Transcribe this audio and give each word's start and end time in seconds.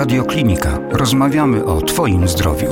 Radio 0.00 0.24
Klinika. 0.24 0.78
Rozmawiamy 0.90 1.64
o 1.64 1.80
Twoim 1.82 2.28
zdrowiu. 2.28 2.68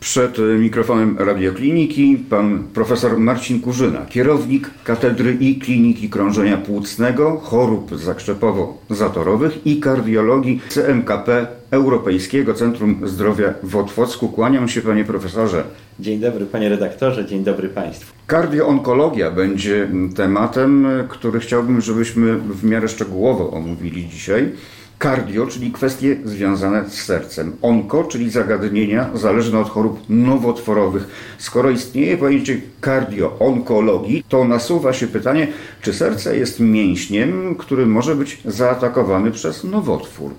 Przed 0.00 0.38
mikrofonem 0.58 1.16
Radiokliniki 1.18 2.18
pan 2.30 2.64
profesor 2.74 3.18
Marcin 3.18 3.60
Kurzyna, 3.60 4.06
kierownik 4.06 4.70
Katedry 4.84 5.36
i 5.40 5.58
Kliniki 5.58 6.10
Krążenia 6.10 6.56
Płucnego, 6.56 7.40
chorób 7.42 7.90
zakrzepowo-zatorowych 7.90 9.66
i 9.66 9.80
kardiologii 9.80 10.60
CMKP 10.68 11.46
Europejskiego 11.74 12.54
Centrum 12.54 13.00
Zdrowia 13.04 13.54
w 13.62 13.76
Otwocku. 13.76 14.28
Kłaniam 14.28 14.68
się 14.68 14.80
panie 14.80 15.04
profesorze. 15.04 15.64
Dzień 16.00 16.20
dobry 16.20 16.46
panie 16.46 16.68
redaktorze, 16.68 17.26
dzień 17.26 17.44
dobry 17.44 17.68
państwu. 17.68 18.14
Kardioonkologia 18.26 19.30
będzie 19.30 19.88
tematem, 20.16 20.86
który 21.08 21.40
chciałbym, 21.40 21.80
żebyśmy 21.80 22.36
w 22.36 22.64
miarę 22.64 22.88
szczegółowo 22.88 23.50
omówili 23.50 24.08
dzisiaj. 24.08 24.52
Kardio, 24.98 25.46
czyli 25.46 25.72
kwestie 25.72 26.16
związane 26.24 26.90
z 26.90 26.92
sercem. 26.92 27.56
Onko, 27.62 28.04
czyli 28.04 28.30
zagadnienia 28.30 29.10
zależne 29.14 29.58
od 29.58 29.68
chorób 29.68 30.00
nowotworowych. 30.08 31.08
Skoro 31.38 31.70
istnieje 31.70 32.16
pojęcie 32.16 32.60
kardioonkologii, 32.80 34.24
to 34.28 34.44
nasuwa 34.44 34.92
się 34.92 35.06
pytanie, 35.06 35.48
czy 35.82 35.92
serce 35.92 36.38
jest 36.38 36.60
mięśniem, 36.60 37.54
który 37.58 37.86
może 37.86 38.14
być 38.14 38.40
zaatakowany 38.44 39.30
przez 39.30 39.64
nowotwór. 39.64 40.30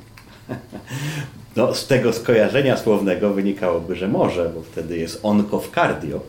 No, 1.55 1.73
z 1.73 1.87
tego 1.87 2.13
skojarzenia 2.13 2.77
słownego 2.77 3.33
wynikałoby, 3.33 3.95
że 3.95 4.07
może, 4.07 4.51
bo 4.55 4.61
wtedy 4.61 4.97
jest 4.97 5.19
onko 5.23 5.59
w 5.59 5.71
cardio, 5.75 6.21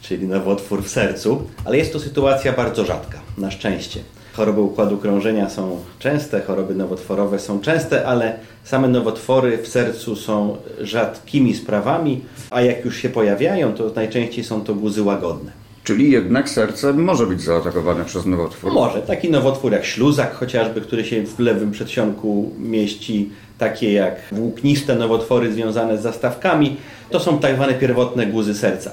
czyli 0.00 0.26
nowotwór 0.26 0.82
w 0.82 0.88
sercu, 0.88 1.42
ale 1.64 1.78
jest 1.78 1.92
to 1.92 2.00
sytuacja 2.00 2.52
bardzo 2.52 2.84
rzadka, 2.84 3.18
na 3.38 3.50
szczęście. 3.50 4.00
Choroby 4.32 4.60
układu 4.60 4.98
krążenia 4.98 5.50
są 5.50 5.80
częste, 5.98 6.40
choroby 6.40 6.74
nowotworowe 6.74 7.38
są 7.38 7.60
częste, 7.60 8.06
ale 8.06 8.38
same 8.64 8.88
nowotwory 8.88 9.58
w 9.58 9.68
sercu 9.68 10.16
są 10.16 10.56
rzadkimi 10.80 11.54
sprawami, 11.54 12.20
a 12.50 12.62
jak 12.62 12.84
już 12.84 12.96
się 12.96 13.08
pojawiają, 13.08 13.72
to 13.72 13.92
najczęściej 13.96 14.44
są 14.44 14.60
to 14.60 14.74
guzy 14.74 15.02
łagodne. 15.02 15.52
Czyli 15.84 16.10
jednak 16.10 16.50
serce 16.50 16.92
może 16.92 17.26
być 17.26 17.40
zaatakowane 17.40 18.04
przez 18.04 18.26
nowotwór? 18.26 18.72
Może. 18.72 19.02
Taki 19.02 19.30
nowotwór 19.30 19.72
jak 19.72 19.84
śluzak 19.84 20.34
chociażby, 20.34 20.80
który 20.80 21.04
się 21.04 21.26
w 21.26 21.38
lewym 21.38 21.70
przedsionku 21.70 22.52
mieści, 22.58 23.30
takie 23.62 23.92
jak 23.92 24.16
włókniste 24.32 24.94
nowotwory 24.94 25.52
związane 25.52 25.98
z 25.98 26.02
zastawkami, 26.02 26.76
to 27.10 27.20
są 27.20 27.38
tak 27.38 27.54
zwane 27.54 27.74
pierwotne 27.74 28.26
guzy 28.26 28.54
serca. 28.54 28.90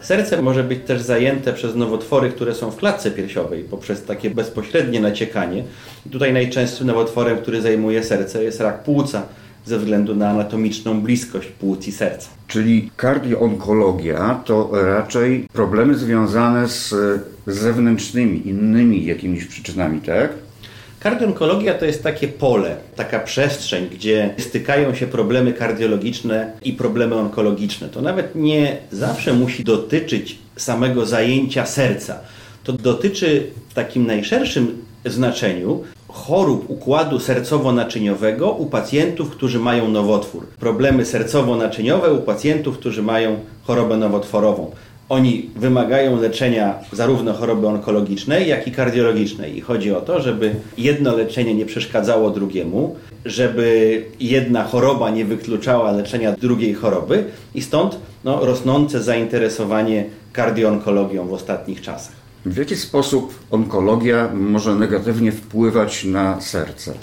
Serce 0.00 0.42
może 0.42 0.64
być 0.64 0.78
też 0.86 1.02
zajęte 1.02 1.52
przez 1.52 1.74
nowotwory, 1.74 2.30
które 2.30 2.54
są 2.54 2.70
w 2.70 2.76
klatce 2.76 3.10
piersiowej 3.10 3.64
poprzez 3.64 4.04
takie 4.04 4.30
bezpośrednie 4.30 5.00
naciekanie. 5.00 5.64
Tutaj 6.10 6.32
najczęstszym 6.32 6.86
nowotworem, 6.86 7.38
który 7.38 7.60
zajmuje 7.62 8.04
serce 8.04 8.44
jest 8.44 8.60
rak 8.60 8.82
płuca 8.82 9.22
ze 9.64 9.78
względu 9.78 10.14
na 10.14 10.30
anatomiczną 10.30 11.00
bliskość 11.00 11.48
płuc 11.48 11.88
i 11.88 11.92
serca. 11.92 12.28
Czyli 12.48 12.90
kardioonkologia 12.96 14.40
to 14.44 14.70
raczej 14.72 15.48
problemy 15.52 15.94
związane 15.94 16.68
z 16.68 16.94
zewnętrznymi, 17.46 18.48
innymi 18.48 19.06
jakimiś 19.06 19.44
przyczynami, 19.44 20.00
tak? 20.00 20.30
Kardioonkologia 21.02 21.74
to 21.74 21.84
jest 21.84 22.02
takie 22.02 22.28
pole, 22.28 22.76
taka 22.96 23.20
przestrzeń, 23.20 23.88
gdzie 23.88 24.34
stykają 24.38 24.94
się 24.94 25.06
problemy 25.06 25.52
kardiologiczne 25.52 26.52
i 26.62 26.72
problemy 26.72 27.14
onkologiczne. 27.14 27.88
To 27.88 28.02
nawet 28.02 28.34
nie 28.34 28.76
zawsze 28.90 29.32
musi 29.32 29.64
dotyczyć 29.64 30.38
samego 30.56 31.06
zajęcia 31.06 31.66
serca. 31.66 32.18
To 32.64 32.72
dotyczy 32.72 33.50
w 33.68 33.74
takim 33.74 34.06
najszerszym 34.06 34.82
znaczeniu 35.04 35.82
chorób 36.08 36.70
układu 36.70 37.18
sercowo-naczyniowego 37.18 38.48
u 38.50 38.66
pacjentów, 38.66 39.30
którzy 39.30 39.58
mają 39.58 39.88
nowotwór. 39.88 40.46
Problemy 40.46 41.02
sercowo-naczyniowe 41.04 42.18
u 42.18 42.22
pacjentów, 42.22 42.78
którzy 42.78 43.02
mają 43.02 43.38
chorobę 43.62 43.96
nowotworową. 43.96 44.70
Oni 45.08 45.50
wymagają 45.56 46.20
leczenia 46.20 46.74
zarówno 46.92 47.32
choroby 47.32 47.66
onkologicznej, 47.66 48.48
jak 48.48 48.66
i 48.66 48.72
kardiologicznej. 48.72 49.56
I 49.56 49.60
chodzi 49.60 49.92
o 49.92 50.00
to, 50.00 50.22
żeby 50.22 50.54
jedno 50.78 51.16
leczenie 51.16 51.54
nie 51.54 51.66
przeszkadzało 51.66 52.30
drugiemu, 52.30 52.96
żeby 53.24 54.02
jedna 54.20 54.64
choroba 54.64 55.10
nie 55.10 55.24
wykluczała 55.24 55.92
leczenia 55.92 56.32
drugiej 56.32 56.74
choroby 56.74 57.24
i 57.54 57.62
stąd 57.62 57.98
no, 58.24 58.44
rosnące 58.44 59.02
zainteresowanie 59.02 60.04
kardioonkologią 60.32 61.26
w 61.26 61.32
ostatnich 61.32 61.80
czasach. 61.80 62.22
W 62.46 62.56
jaki 62.56 62.76
sposób 62.76 63.38
onkologia 63.50 64.30
może 64.34 64.74
negatywnie 64.74 65.32
wpływać 65.32 66.04
na 66.04 66.40
serce? 66.40 66.94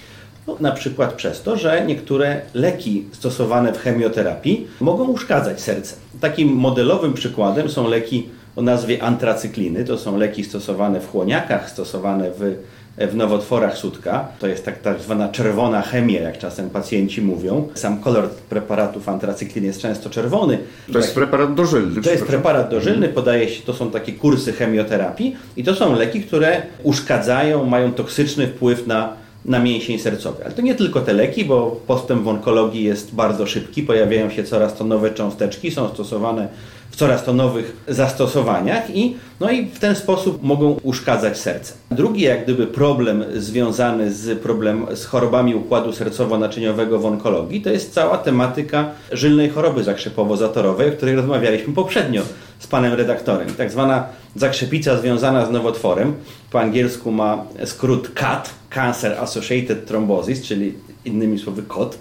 No, 0.49 0.55
na 0.59 0.71
przykład 0.71 1.13
przez 1.13 1.41
to, 1.41 1.57
że 1.57 1.85
niektóre 1.85 2.41
leki 2.53 3.05
stosowane 3.11 3.73
w 3.73 3.77
chemioterapii 3.77 4.67
mogą 4.81 5.07
uszkadzać 5.07 5.61
serce. 5.61 5.95
Takim 6.21 6.49
modelowym 6.49 7.13
przykładem 7.13 7.69
są 7.69 7.87
leki 7.87 8.29
o 8.55 8.61
nazwie 8.61 9.03
antracykliny. 9.03 9.85
To 9.85 9.97
są 9.97 10.17
leki 10.17 10.43
stosowane 10.43 10.99
w 10.99 11.11
chłoniakach, 11.11 11.69
stosowane 11.69 12.31
w, 12.31 12.55
w 12.97 13.15
nowotworach 13.15 13.77
sutka. 13.77 14.27
To 14.39 14.47
jest 14.47 14.65
tak, 14.65 14.81
tak 14.81 15.01
zwana 15.01 15.29
czerwona 15.29 15.81
chemia, 15.81 16.21
jak 16.21 16.37
czasem 16.37 16.69
pacjenci 16.69 17.21
mówią. 17.21 17.67
Sam 17.73 17.99
kolor 18.01 18.29
preparatów 18.29 19.09
antracykliny 19.09 19.67
jest 19.67 19.81
często 19.81 20.09
czerwony. 20.09 20.57
To 20.93 20.99
jest 20.99 21.16
preparat 21.16 21.55
dożylny. 21.55 22.01
To 22.01 22.11
jest 22.11 22.25
preparat 22.25 22.69
dożylny, 22.69 23.09
podaje 23.09 23.49
się, 23.49 23.63
to 23.63 23.73
są 23.73 23.91
takie 23.91 24.13
kursy 24.13 24.53
chemioterapii 24.53 25.35
i 25.57 25.63
to 25.63 25.75
są 25.75 25.95
leki, 25.95 26.21
które 26.21 26.61
uszkadzają, 26.83 27.66
mają 27.66 27.93
toksyczny 27.93 28.47
wpływ 28.47 28.87
na 28.87 29.19
na 29.45 29.59
mięsień 29.59 30.00
sercowy. 30.00 30.45
Ale 30.45 30.53
to 30.53 30.61
nie 30.61 30.75
tylko 30.75 31.01
te 31.01 31.13
leki, 31.13 31.45
bo 31.45 31.79
postęp 31.88 32.23
w 32.23 32.27
onkologii 32.27 32.83
jest 32.83 33.16
bardzo 33.16 33.45
szybki, 33.45 33.83
pojawiają 33.83 34.29
się 34.29 34.44
coraz 34.44 34.75
to 34.75 34.83
nowe 34.83 35.11
cząsteczki, 35.11 35.72
są 35.72 35.89
stosowane 35.89 36.47
w 36.91 36.95
coraz 36.95 37.23
to 37.23 37.33
nowych 37.33 37.78
zastosowaniach 37.88 38.95
i, 38.95 39.16
no 39.39 39.51
i 39.51 39.66
w 39.66 39.79
ten 39.79 39.95
sposób 39.95 40.44
mogą 40.44 40.78
uszkadzać 40.83 41.38
serce. 41.38 41.73
Drugi 41.91 42.22
jak 42.22 42.44
gdyby 42.44 42.67
problem 42.67 43.23
związany 43.35 44.13
z, 44.13 44.39
problem, 44.39 44.85
z 44.94 45.05
chorobami 45.05 45.55
układu 45.55 45.91
sercowo-naczyniowego 45.91 46.99
w 46.99 47.05
onkologii 47.05 47.61
to 47.61 47.69
jest 47.69 47.94
cała 47.94 48.17
tematyka 48.17 48.91
żylnej 49.11 49.49
choroby 49.49 49.83
zakrzepowo-zatorowej, 49.83 50.89
o 50.89 50.91
której 50.91 51.16
rozmawialiśmy 51.16 51.73
poprzednio 51.73 52.22
z 52.59 52.67
panem 52.67 52.94
redaktorem. 52.94 53.53
Tak 53.53 53.72
zwana 53.72 54.05
zakrzepica 54.35 54.97
związana 54.97 55.45
z 55.45 55.51
nowotworem, 55.51 56.13
po 56.51 56.59
angielsku 56.59 57.11
ma 57.11 57.45
skrót 57.66 58.11
CAT, 58.13 58.59
Cancer 58.69 59.19
Associated 59.19 59.85
Thrombosis, 59.85 60.41
czyli 60.41 60.74
innymi 61.06 61.40
słowy 61.40 61.63
KOT, 61.63 62.00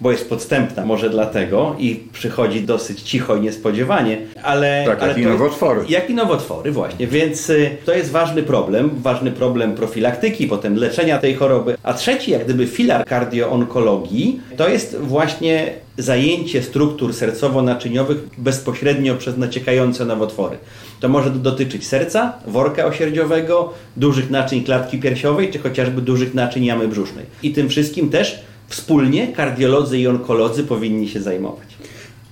bo 0.00 0.12
jest 0.12 0.28
podstępna, 0.28 0.86
może 0.86 1.10
dlatego 1.10 1.76
i 1.78 2.00
przychodzi 2.12 2.60
dosyć 2.60 3.02
cicho 3.02 3.36
i 3.36 3.40
niespodziewanie, 3.40 4.18
ale... 4.42 4.84
Tak, 4.86 5.02
ale 5.02 5.08
jak 5.08 5.18
i 5.18 5.26
nowotwory. 5.26 5.80
jak 5.88 6.10
i 6.10 6.14
nowotwory, 6.14 6.72
właśnie. 6.72 7.06
Więc 7.06 7.50
y, 7.50 7.76
to 7.84 7.94
jest 7.94 8.10
ważny 8.10 8.42
problem, 8.42 8.90
ważny 9.02 9.32
problem 9.32 9.74
profilaktyki, 9.74 10.46
potem 10.46 10.76
leczenia 10.76 11.18
tej 11.18 11.34
choroby. 11.34 11.76
A 11.82 11.94
trzeci, 11.94 12.30
jak 12.30 12.44
gdyby 12.44 12.66
filar 12.66 13.04
kardioonkologii, 13.04 14.40
to 14.56 14.68
jest 14.68 14.96
właśnie 14.96 15.72
zajęcie 15.98 16.62
struktur 16.62 17.10
sercowo-naczyniowych 17.12 18.16
bezpośrednio 18.38 19.14
przez 19.14 19.36
naciekające 19.36 20.04
nowotwory. 20.04 20.56
To 21.00 21.08
może 21.08 21.30
dotyczyć 21.30 21.86
serca, 21.86 22.32
worka 22.46 22.84
osierdziowego, 22.84 23.72
dużych 23.96 24.30
naczyń 24.30 24.64
klatki 24.64 24.98
piersiowej, 24.98 25.50
czy 25.50 25.58
chociażby 25.58 26.02
dużych 26.02 26.34
naczyń 26.34 26.64
jamy 26.64 26.88
brzusznej. 26.88 27.26
I 27.42 27.52
tym 27.52 27.68
wszystkim 27.68 28.10
też 28.10 28.40
wspólnie 28.68 29.32
kardiolodzy 29.32 29.98
i 29.98 30.06
onkolodzy 30.06 30.64
powinni 30.64 31.08
się 31.08 31.20
zajmować. 31.20 31.68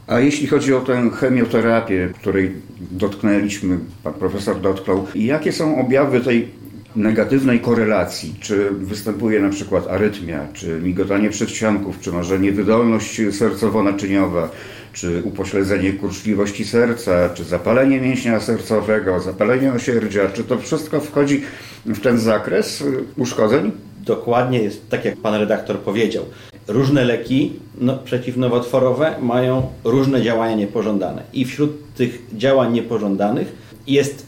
A 0.07 0.21
jeśli 0.21 0.47
chodzi 0.47 0.75
o 0.75 0.81
tę 0.81 1.11
chemioterapię, 1.11 2.09
której 2.21 2.53
dotknęliśmy, 2.91 3.79
pan 4.03 4.13
profesor 4.13 4.61
dotknął, 4.61 5.07
jakie 5.15 5.53
są 5.53 5.81
objawy 5.81 6.21
tej 6.21 6.49
negatywnej 6.97 7.61
korelacji? 7.61 8.35
Czy 8.41 8.71
występuje 8.71 9.41
na 9.41 9.49
przykład 9.49 9.87
arytmia, 9.87 10.47
czy 10.53 10.81
migotanie 10.83 11.31
przedsionków, 11.31 12.01
czy 12.01 12.13
może 12.13 12.39
niewydolność 12.39 13.21
sercowo-naczyniowa, 13.31 14.49
czy 14.93 15.23
upośledzenie 15.25 15.93
kurczliwości 15.93 16.65
serca, 16.65 17.29
czy 17.35 17.45
zapalenie 17.45 18.01
mięśnia 18.01 18.41
sercowego, 18.41 19.21
zapalenie 19.21 19.73
osierdzia? 19.73 20.29
Czy 20.29 20.45
to 20.45 20.59
wszystko 20.59 21.01
wchodzi 21.01 21.43
w 21.87 22.01
ten 22.01 22.19
zakres 22.19 22.85
uszkodzeń? 23.17 23.73
Dokładnie 24.07 24.59
jest 24.59 24.91
tak, 24.91 25.05
jak 25.05 25.17
pan 25.17 25.35
redaktor 25.35 25.79
powiedział. 25.79 26.25
Różne 26.69 27.05
leki 27.05 27.53
no, 27.79 27.99
przeciwnowotworowe 27.99 29.15
mają 29.21 29.63
różne 29.85 30.23
działania 30.23 30.57
niepożądane. 30.57 31.23
I 31.33 31.45
wśród 31.45 31.95
tych 31.95 32.23
działań 32.33 32.73
niepożądanych 32.73 33.67
jest 33.87 34.27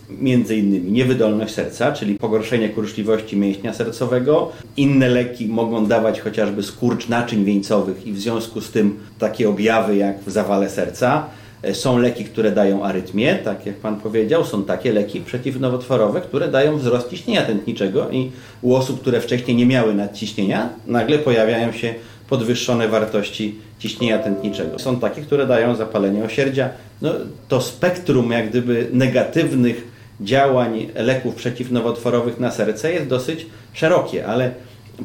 innymi 0.51 0.93
niewydolność 0.93 1.55
serca, 1.55 1.93
czyli 1.93 2.15
pogorszenie 2.15 2.69
kurczliwości 2.69 3.37
mięśnia 3.37 3.75
sercowego. 3.75 4.53
Inne 4.77 5.09
leki 5.09 5.49
mogą 5.49 5.87
dawać 5.87 6.21
chociażby 6.21 6.63
skurcz 6.63 7.09
naczyń 7.09 7.45
wieńcowych 7.45 8.07
i 8.07 8.13
w 8.13 8.21
związku 8.21 8.61
z 8.61 8.71
tym 8.71 8.99
takie 9.19 9.49
objawy 9.49 9.97
jak 9.97 10.21
w 10.25 10.31
zawale 10.31 10.71
serca. 10.71 11.27
E, 11.63 11.75
są 11.75 11.99
leki, 11.99 12.25
które 12.25 12.53
dają 12.53 12.85
arytmię, 12.85 13.39
tak 13.45 13.67
jak 13.67 13.77
Pan 13.77 14.01
powiedział, 14.01 14.45
są 14.45 14.65
takie 14.65 14.93
leki 14.93 15.21
przeciwnowotworowe, 15.21 16.21
które 16.21 16.49
dają 16.49 16.79
wzrost 16.79 17.11
ciśnienia 17.11 17.43
tętniczego 17.43 18.11
i 18.11 18.31
u 18.63 18.75
osób, 18.75 19.01
które 19.01 19.21
wcześniej 19.21 19.57
nie 19.57 19.67
miały 19.67 19.95
nadciśnienia, 19.95 20.69
nagle 20.87 21.19
pojawiają 21.19 21.73
się 21.73 21.95
podwyższone 22.29 22.89
wartości 22.89 23.55
ciśnienia 23.79 24.19
tętniczego. 24.19 24.79
Są 24.79 25.01
takie, 25.01 25.23
które 25.23 25.47
dają 25.47 25.75
zapalenie 25.75 26.25
osierdzia. 26.25 26.71
No, 27.03 27.11
to 27.49 27.61
spektrum 27.61 28.31
jak 28.31 28.49
gdyby 28.49 28.89
negatywnych 28.93 29.89
działań 30.21 30.87
leków 30.95 31.35
przeciwnowotworowych 31.35 32.41
na 32.41 32.51
serce 32.51 32.93
jest 32.93 33.07
dosyć 33.07 33.47
szerokie, 33.73 34.27
ale 34.27 34.51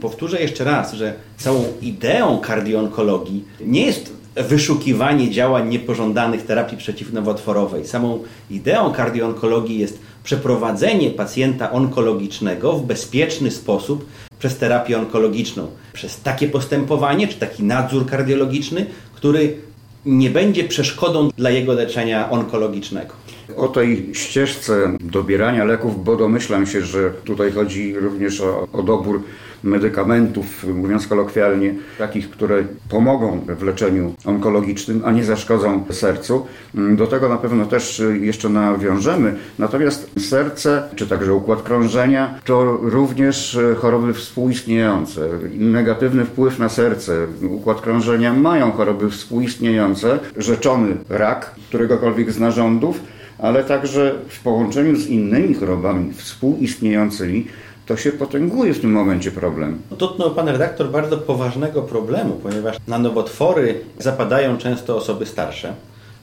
powtórzę 0.02 0.42
jeszcze 0.42 0.64
raz, 0.64 0.94
że 0.94 1.14
całą 1.38 1.64
ideą 1.82 2.40
kardioonkologii 2.40 3.44
nie 3.62 3.86
jest 3.86 4.14
wyszukiwanie 4.36 5.32
działań 5.32 5.70
niepożądanych 5.70 6.46
terapii 6.46 6.78
przeciwnowotworowej. 6.78 7.88
Samą 7.88 8.24
ideą 8.52 8.92
kardioonkologii 8.92 9.80
jest 9.80 10.00
przeprowadzenie 10.24 11.10
pacjenta 11.10 11.72
onkologicznego 11.72 12.74
w 12.74 12.86
bezpieczny 12.86 13.52
sposób 13.52 14.06
przez 14.40 14.58
terapię 14.58 14.98
onkologiczną. 15.00 15.68
Przez 15.94 16.22
takie 16.22 16.48
postępowanie, 16.48 17.28
czy 17.28 17.40
taki 17.40 17.64
nadzór 17.64 18.06
kardiologiczny, 18.06 18.86
który 19.16 19.58
nie 20.06 20.30
będzie 20.30 20.64
przeszkodą 20.64 21.30
dla 21.38 21.50
jego 21.50 21.74
leczenia 21.74 22.30
onkologicznego. 22.30 23.23
O 23.58 23.68
tej 23.68 24.10
ścieżce 24.14 24.92
dobierania 25.00 25.66
leków, 25.66 26.04
bo 26.04 26.16
domyślam 26.16 26.66
się, 26.66 26.82
że 26.82 27.12
tutaj 27.24 27.52
chodzi 27.52 27.96
również 28.00 28.42
o, 28.42 28.68
o 28.74 28.84
dobór 28.84 29.22
medykamentów, 29.64 30.66
mówiąc 30.74 31.08
kolokwialnie, 31.08 31.74
takich, 31.98 32.30
które 32.30 32.64
pomogą 32.90 33.40
w 33.60 33.64
leczeniu 33.64 34.14
onkologicznym, 34.26 35.02
a 35.06 35.12
nie 35.12 35.24
zaszkodzą 35.24 35.84
sercu. 35.90 36.46
Do 36.74 37.08
tego 37.08 37.30
na 37.30 37.38
pewno 37.38 37.66
też 37.66 38.04
jeszcze 38.22 38.50
nawiążemy. 38.50 39.36
Natomiast 39.60 40.12
serce, 40.30 40.84
czy 40.96 41.08
także 41.08 41.34
układ 41.34 41.62
krążenia, 41.62 42.40
to 42.46 42.78
również 42.82 43.60
choroby 43.78 44.14
współistniejące. 44.14 45.30
Negatywny 45.54 46.26
wpływ 46.26 46.60
na 46.60 46.70
serce, 46.70 47.28
układ 47.50 47.82
krążenia 47.82 48.34
mają 48.34 48.72
choroby 48.72 49.10
współistniejące, 49.10 50.20
rzeczony 50.38 50.98
rak 51.10 51.56
któregokolwiek 51.70 52.32
z 52.32 52.40
narządów, 52.40 53.00
ale 53.38 53.64
także 53.64 54.16
w 54.30 54.40
połączeniu 54.44 54.96
z 54.96 55.08
innymi 55.08 55.54
chorobami 55.54 56.14
współistniejącymi 56.14 57.48
to 57.86 57.98
się 57.98 58.12
potęguje 58.12 58.74
w 58.74 58.80
tym 58.80 58.92
momencie 58.92 59.32
problem. 59.32 59.80
Dotknął 60.00 60.32
Pan 60.32 60.48
redaktor 60.48 60.90
bardzo 60.92 61.18
poważnego 61.18 61.82
problemu, 61.82 62.40
ponieważ 62.44 62.78
na 62.88 63.00
nowotwory 63.00 63.80
zapadają 64.00 64.58
często 64.58 64.98
osoby 64.98 65.26
starsze, 65.26 65.74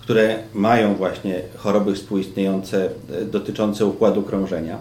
które 0.01 0.39
mają 0.55 0.95
właśnie 0.95 1.43
choroby 1.57 1.95
współistniejące 1.95 2.91
e, 3.21 3.25
dotyczące 3.25 3.87
układu 3.87 4.23
krążenia. 4.23 4.79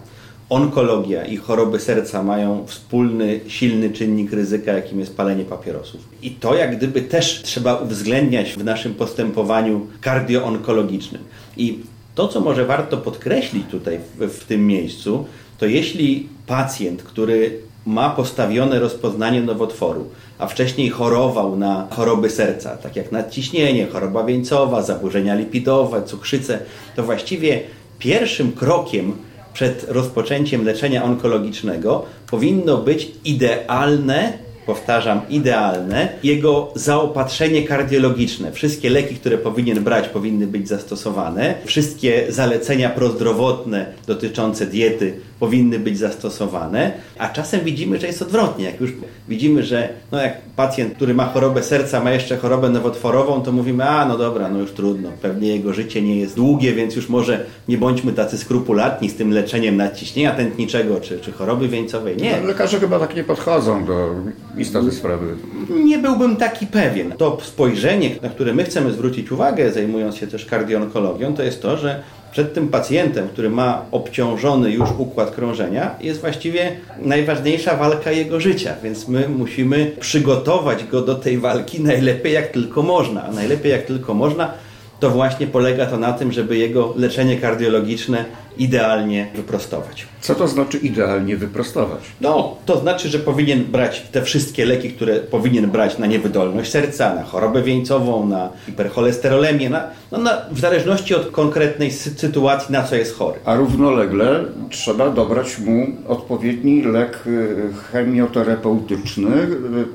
Onkologia 0.50 1.26
i 1.26 1.38
choroby 1.38 1.80
serca 1.80 2.24
mają 2.24 2.66
wspólny, 2.68 3.40
silny 3.48 3.90
czynnik 3.90 4.34
ryzyka, 4.34 4.74
jakim 4.74 5.00
jest 5.00 5.18
palenie 5.18 5.46
papierosów. 5.46 6.02
I 6.22 6.32
to 6.32 6.56
jak 6.56 6.78
gdyby 6.78 7.02
też 7.02 7.42
trzeba 7.44 7.76
uwzględniać 7.76 8.54
w 8.54 8.64
naszym 8.64 8.94
postępowaniu 8.94 9.88
kardioonkologicznym. 10.02 11.22
I 11.58 11.80
to, 12.20 12.28
co 12.28 12.40
może 12.40 12.66
warto 12.66 12.98
podkreślić 12.98 13.64
tutaj 13.72 14.00
w, 14.18 14.28
w 14.28 14.46
tym 14.46 14.68
miejscu, 14.68 15.26
to 15.58 15.66
jeśli 15.66 16.30
pacjent, 16.48 17.04
który 17.04 17.60
ma 17.86 18.10
postawione 18.10 18.80
rozpoznanie 18.80 19.42
nowotworu, 19.42 20.06
a 20.40 20.48
wcześniej 20.48 20.90
chorował 20.90 21.56
na 21.56 21.88
choroby 21.92 22.30
serca, 22.30 22.78
tak 22.78 22.96
jak 22.96 23.12
nadciśnienie, 23.12 23.88
choroba 23.88 24.24
wieńcowa, 24.24 24.82
zaburzenia 24.82 25.36
lipidowe, 25.36 26.04
cukrzycę, 26.04 26.60
to 26.96 27.04
właściwie 27.04 27.62
pierwszym 28.00 28.52
krokiem 28.52 29.14
przed 29.54 29.86
rozpoczęciem 29.88 30.66
leczenia 30.66 31.04
onkologicznego 31.04 32.06
powinno 32.32 32.78
być 32.78 33.12
idealne 33.26 34.34
powtarzam, 34.70 35.22
idealne, 35.30 36.10
jego 36.24 36.72
zaopatrzenie 36.76 37.64
kardiologiczne. 37.64 38.52
Wszystkie 38.52 38.90
leki, 38.90 39.16
które 39.16 39.38
powinien 39.38 39.84
brać, 39.84 40.08
powinny 40.08 40.48
być 40.48 40.68
zastosowane. 40.68 41.56
Wszystkie 41.66 42.26
zalecenia 42.30 42.90
prozdrowotne 42.90 43.86
dotyczące 44.08 44.66
diety 44.66 45.20
powinny 45.40 45.80
być 45.80 45.98
zastosowane, 45.98 46.92
a 47.18 47.28
czasem 47.28 47.60
widzimy, 47.60 48.00
że 48.00 48.08
jest 48.08 48.22
odwrotnie. 48.22 48.66
Jak 48.66 48.82
już 48.82 48.94
widzimy, 49.30 49.64
że 49.64 49.90
no 50.12 50.22
jak 50.22 50.42
pacjent, 50.56 50.94
który 50.94 51.14
ma 51.14 51.26
chorobę 51.26 51.64
serca, 51.64 52.04
ma 52.04 52.12
jeszcze 52.12 52.38
chorobę 52.38 52.70
nowotworową, 52.70 53.42
to 53.42 53.52
mówimy, 53.52 53.90
a 53.90 54.06
no 54.06 54.18
dobra, 54.18 54.50
no 54.50 54.60
już 54.60 54.72
trudno, 54.72 55.12
pewnie 55.22 55.48
jego 55.48 55.74
życie 55.74 56.02
nie 56.02 56.20
jest 56.20 56.36
długie, 56.36 56.74
więc 56.74 56.96
już 56.96 57.10
może 57.10 57.46
nie 57.68 57.78
bądźmy 57.78 58.14
tacy 58.14 58.38
skrupulatni 58.38 59.10
z 59.10 59.16
tym 59.16 59.32
leczeniem 59.32 59.78
nadciśnienia 59.78 60.32
tętniczego 60.32 61.00
czy, 61.02 61.20
czy 61.20 61.32
choroby 61.32 61.68
wieńcowej. 61.68 62.18
Nie. 62.18 62.42
No, 62.42 62.48
lekarze 62.48 62.80
chyba 62.80 63.00
tak 63.00 63.16
nie 63.16 63.24
podchodzą 63.24 63.86
do 63.86 64.16
istoty 64.58 64.92
sprawy. 64.92 65.36
Nie 65.70 65.98
byłbym 65.98 66.36
taki 66.36 66.68
pewien. 66.68 67.12
To 67.12 67.38
spojrzenie, 67.42 68.10
na 68.22 68.30
które 68.30 68.54
my 68.54 68.64
chcemy 68.64 68.92
zwrócić 68.92 69.32
uwagę, 69.32 69.72
zajmując 69.72 70.16
się 70.16 70.28
też 70.28 70.46
kardioonkologią, 70.46 71.34
to 71.34 71.44
jest 71.44 71.62
to, 71.62 71.78
że 71.78 72.04
przed 72.32 72.54
tym 72.54 72.68
pacjentem, 72.68 73.28
który 73.28 73.50
ma 73.50 73.86
obciążony 73.92 74.72
już 74.72 74.90
układ 74.98 75.32
krążenia, 75.32 75.96
jest 76.02 76.22
właściwie 76.22 76.72
najważniejsza 76.98 77.76
walka 77.76 78.12
jego 78.12 78.40
życia, 78.40 78.76
więc 78.84 79.08
my 79.08 79.30
musimy 79.30 79.92
przygotować 80.00 80.84
go 80.84 81.02
do 81.02 81.16
tej 81.16 81.38
walki 81.38 81.82
najlepiej 81.82 82.34
jak 82.34 82.48
tylko 82.48 82.82
można. 82.82 83.24
A 83.24 83.32
najlepiej 83.32 83.72
jak 83.72 83.84
tylko 83.84 84.14
można, 84.14 84.54
to 85.00 85.10
właśnie 85.10 85.48
polega 85.48 85.86
to 85.86 85.98
na 85.98 86.14
tym, 86.14 86.32
żeby 86.32 86.58
jego 86.58 86.94
leczenie 86.98 87.38
kardiologiczne 87.38 88.26
idealnie 88.58 89.28
wyprostować. 89.36 90.08
Co 90.22 90.36
to 90.36 90.48
znaczy 90.48 90.78
idealnie 90.78 91.38
wyprostować? 91.38 92.00
No, 92.22 92.56
to 92.66 92.80
znaczy, 92.80 93.10
że 93.10 93.20
powinien 93.20 93.64
brać 93.64 94.02
te 94.12 94.22
wszystkie 94.22 94.66
leki, 94.66 94.90
które 94.90 95.20
powinien 95.20 95.72
brać 95.72 95.98
na 95.98 96.06
niewydolność 96.06 96.72
serca, 96.72 97.16
na 97.16 97.24
chorobę 97.24 97.64
wieńcową, 97.64 98.26
na 98.26 98.50
hipercholesterolemię, 98.66 99.70
na, 99.70 99.88
no 100.12 100.18
na, 100.18 100.42
w 100.52 100.60
zależności 100.60 101.16
od 101.16 101.32
konkretnej 101.32 101.92
sytuacji, 101.92 102.74
na 102.74 102.84
co 102.84 102.96
jest 102.96 103.16
chory. 103.16 103.40
A 103.46 103.56
równolegle 103.56 104.46
trzeba 104.70 105.10
dobrać 105.10 105.60
mu 105.60 105.88
odpowiedni 106.08 106.82
lek 106.82 107.20
y, 107.28 107.56
chemioterapeutyczny 107.92 109.38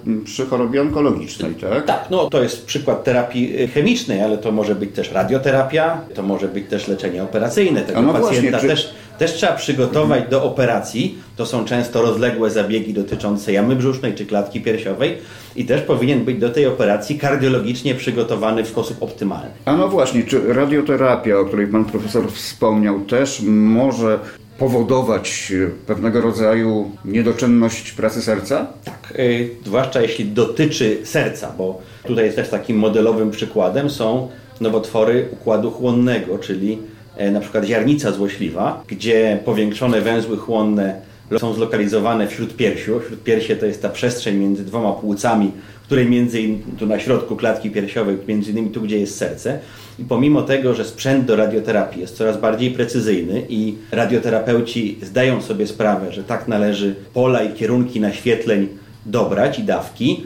y, 0.06 0.24
przy 0.24 0.46
chorobie 0.46 0.82
onkologicznej, 0.82 1.54
tak? 1.54 1.84
Tak, 1.84 2.06
no 2.10 2.30
to 2.30 2.42
jest 2.42 2.66
przykład 2.66 3.04
terapii 3.04 3.62
y, 3.62 3.68
chemicznej, 3.68 4.22
ale 4.22 4.38
to 4.38 4.52
może 4.52 4.74
być 4.74 4.93
też 4.94 5.12
radioterapia, 5.12 6.00
to 6.14 6.22
może 6.22 6.48
być 6.48 6.68
też 6.68 6.88
leczenie 6.88 7.22
operacyjne 7.22 7.82
tego 7.82 8.02
no 8.02 8.12
pacjenta 8.12 8.58
czy... 8.58 8.68
też, 8.68 8.94
też 9.18 9.32
trzeba 9.32 9.52
przygotować 9.52 10.28
do 10.30 10.44
operacji. 10.44 11.18
To 11.36 11.46
są 11.46 11.64
często 11.64 12.02
rozległe 12.02 12.50
zabiegi 12.50 12.94
dotyczące 12.94 13.52
jamy 13.52 13.76
brzusznej 13.76 14.14
czy 14.14 14.26
klatki 14.26 14.60
piersiowej 14.60 15.18
i 15.56 15.64
też 15.64 15.82
powinien 15.82 16.24
być 16.24 16.38
do 16.38 16.50
tej 16.50 16.66
operacji 16.66 17.18
kardiologicznie 17.18 17.94
przygotowany 17.94 18.64
w 18.64 18.68
sposób 18.68 19.02
optymalny. 19.02 19.50
A 19.64 19.76
no 19.76 19.88
właśnie, 19.88 20.22
czy 20.22 20.54
radioterapia, 20.54 21.38
o 21.38 21.44
której 21.44 21.66
pan 21.66 21.84
profesor 21.84 22.32
wspomniał, 22.32 23.00
też 23.00 23.40
może 23.46 24.18
powodować 24.58 25.52
pewnego 25.86 26.20
rodzaju 26.20 26.90
niedoczynność 27.04 27.92
pracy 27.92 28.22
serca? 28.22 28.66
Tak, 28.84 29.14
yy, 29.18 29.48
zwłaszcza 29.64 30.02
jeśli 30.02 30.24
dotyczy 30.24 30.98
serca, 31.04 31.52
bo 31.58 31.82
tutaj 32.06 32.32
też 32.32 32.48
takim 32.48 32.76
modelowym 32.76 33.30
przykładem 33.30 33.90
są 33.90 34.28
nowotwory 34.60 35.28
układu 35.32 35.70
chłonnego, 35.70 36.38
czyli 36.38 36.78
E, 37.16 37.30
na 37.30 37.40
przykład 37.40 37.64
ziarnica 37.64 38.12
złośliwa, 38.12 38.82
gdzie 38.88 39.38
powiększone 39.44 40.00
węzły 40.00 40.36
chłonne 40.36 41.00
są 41.38 41.54
zlokalizowane 41.54 42.28
wśród 42.28 42.56
piersiu. 42.56 43.00
Wśród 43.00 43.22
piersie 43.22 43.56
to 43.56 43.66
jest 43.66 43.82
ta 43.82 43.88
przestrzeń 43.88 44.36
między 44.36 44.64
dwoma 44.64 44.92
płucami, 44.92 45.52
której 45.82 46.10
między 46.10 46.40
innymi 46.40 46.62
tu 46.78 46.86
na 46.86 46.98
środku 46.98 47.36
klatki 47.36 47.70
piersiowej, 47.70 48.16
między 48.28 48.50
innymi 48.50 48.70
tu, 48.70 48.80
gdzie 48.80 48.98
jest 48.98 49.16
serce. 49.16 49.58
I 49.98 50.04
pomimo 50.04 50.42
tego, 50.42 50.74
że 50.74 50.84
sprzęt 50.84 51.24
do 51.24 51.36
radioterapii 51.36 52.00
jest 52.00 52.16
coraz 52.16 52.40
bardziej 52.40 52.70
precyzyjny 52.70 53.42
i 53.48 53.74
radioterapeuci 53.92 54.98
zdają 55.02 55.42
sobie 55.42 55.66
sprawę, 55.66 56.12
że 56.12 56.24
tak 56.24 56.48
należy 56.48 56.94
pola 57.14 57.42
i 57.42 57.52
kierunki 57.52 58.00
naświetleń 58.00 58.68
dobrać 59.06 59.58
i 59.58 59.62
dawki, 59.62 60.24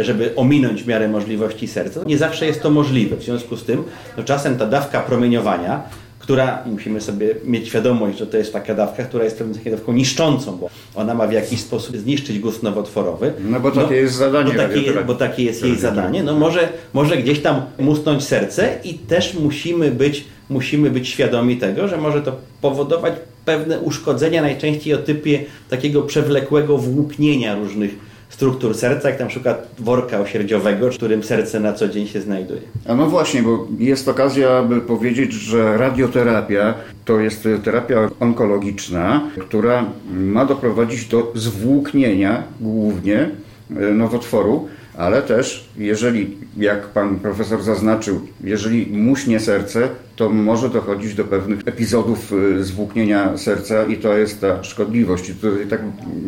żeby 0.00 0.34
ominąć 0.36 0.82
w 0.82 0.86
miarę 0.86 1.08
możliwości 1.08 1.68
serca. 1.68 2.00
Nie 2.06 2.18
zawsze 2.18 2.46
jest 2.46 2.62
to 2.62 2.70
możliwe. 2.70 3.16
W 3.16 3.22
związku 3.22 3.56
z 3.56 3.64
tym 3.64 3.84
no 4.16 4.24
czasem 4.24 4.58
ta 4.58 4.66
dawka 4.66 5.00
promieniowania 5.00 5.82
która, 6.28 6.62
musimy 6.66 7.00
sobie 7.00 7.34
mieć 7.44 7.68
świadomość, 7.68 8.18
że 8.18 8.26
to 8.26 8.36
jest 8.36 8.52
taka 8.52 8.74
dawka, 8.74 9.04
która 9.04 9.24
jest 9.24 9.38
pewną 9.38 9.54
dawką 9.70 9.92
niszczącą, 9.92 10.56
bo 10.56 10.70
ona 10.94 11.14
ma 11.14 11.26
w 11.26 11.32
jakiś 11.32 11.60
sposób 11.60 11.96
zniszczyć 11.96 12.38
guz 12.38 12.62
nowotworowy. 12.62 13.32
No 13.40 13.60
bo 13.60 13.70
takie 13.70 13.86
no, 13.86 13.92
jest 13.92 14.14
zadanie. 14.14 14.52
Bo 14.52 14.58
takie, 14.58 14.92
bo 15.06 15.14
takie 15.14 15.44
jest 15.44 15.64
jej 15.64 15.76
zadanie. 15.76 16.22
No 16.22 16.34
może, 16.34 16.68
może 16.92 17.16
gdzieś 17.16 17.40
tam 17.40 17.62
musnąć 17.78 18.24
serce 18.24 18.78
i 18.84 18.94
też 18.94 19.34
musimy 19.34 19.90
być, 19.90 20.24
musimy 20.50 20.90
być 20.90 21.08
świadomi 21.08 21.56
tego, 21.56 21.88
że 21.88 21.96
może 21.96 22.22
to 22.22 22.36
powodować 22.60 23.14
pewne 23.44 23.80
uszkodzenia, 23.80 24.42
najczęściej 24.42 24.94
o 24.94 24.98
typie 24.98 25.44
takiego 25.70 26.02
przewlekłego 26.02 26.78
włóknienia 26.78 27.54
różnych 27.54 28.07
struktur 28.28 28.74
serca, 28.74 29.10
jak 29.10 29.20
na 29.20 29.26
przykład 29.26 29.68
worka 29.78 30.20
osierdziowego, 30.20 30.90
w 30.90 30.94
którym 30.94 31.22
serce 31.22 31.60
na 31.60 31.72
co 31.72 31.88
dzień 31.88 32.06
się 32.06 32.20
znajduje. 32.20 32.60
A 32.86 32.94
no 32.94 33.06
właśnie, 33.06 33.42
bo 33.42 33.66
jest 33.78 34.08
okazja, 34.08 34.50
aby 34.50 34.80
powiedzieć, 34.80 35.32
że 35.32 35.78
radioterapia 35.78 36.74
to 37.04 37.20
jest 37.20 37.48
terapia 37.64 38.10
onkologiczna, 38.20 39.30
która 39.38 39.84
ma 40.10 40.44
doprowadzić 40.44 41.04
do 41.04 41.32
zwłóknienia 41.34 42.42
głównie 42.60 43.30
nowotworu, 43.70 44.68
ale 44.98 45.22
też, 45.22 45.68
jeżeli, 45.76 46.36
jak 46.56 46.86
pan 46.86 47.18
profesor 47.18 47.62
zaznaczył, 47.62 48.20
jeżeli 48.44 48.86
muśnie 48.86 49.40
serce, 49.40 49.88
to 50.16 50.30
może 50.30 50.68
dochodzić 50.68 51.14
do 51.14 51.24
pewnych 51.24 51.60
epizodów 51.66 52.32
y, 52.32 52.64
zwłóknienia 52.64 53.36
serca 53.36 53.84
i 53.84 53.96
to 53.96 54.16
jest 54.16 54.40
ta 54.40 54.64
szkodliwość. 54.64 55.28
I 55.28 55.34
tutaj 55.34 55.66
tak 55.66 55.80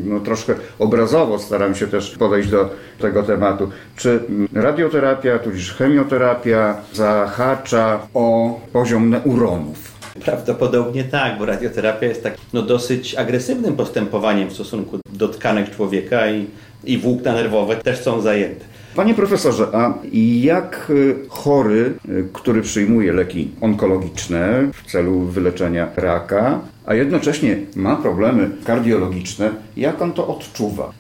no, 0.05 0.21
troszkę 0.21 0.55
obrazowo 0.79 1.39
staram 1.39 1.75
się 1.75 1.87
też 1.87 2.17
podejść 2.19 2.51
do 2.51 2.71
tego 2.99 3.23
tematu. 3.23 3.71
Czy 3.97 4.21
radioterapia, 4.53 5.39
tudzież 5.39 5.75
chemioterapia 5.75 6.77
zahacza 6.93 8.07
o 8.15 8.61
poziom 8.73 9.11
neuronów? 9.11 9.91
Prawdopodobnie 10.25 11.05
tak, 11.05 11.39
bo 11.39 11.47
radioterapia 11.47 12.07
jest 12.07 12.23
tak 12.23 12.35
no, 12.53 12.63
dosyć 12.63 13.15
agresywnym 13.15 13.77
postępowaniem 13.77 14.49
w 14.49 14.53
stosunku 14.53 14.99
do 15.13 15.29
tkanek 15.29 15.77
człowieka 15.77 16.31
i 16.31 16.47
i 16.85 16.99
włókna 16.99 17.33
nerwowe 17.33 17.77
też 17.77 18.01
są 18.01 18.21
zajęte. 18.21 18.71
Panie 18.97 19.15
profesorze, 19.15 19.67
a 19.73 19.95
jak 20.41 20.87
y, 20.91 21.17
chory, 21.29 21.93
y, 22.09 22.29
który 22.33 22.63
przyjmuje 22.63 23.13
leki 23.13 23.51
onkologiczne 23.61 24.71
w 24.73 24.91
celu 24.91 25.21
wyleczenia 25.21 25.89
raka, 25.97 26.61
a 26.87 26.95
jednocześnie 26.95 27.57
ma 27.77 27.97
problemy 27.97 28.51
kardiologiczne, 28.65 29.51
jak 29.77 30.03
on 30.03 30.13
to 30.13 30.29
odczuwa? 30.29 30.93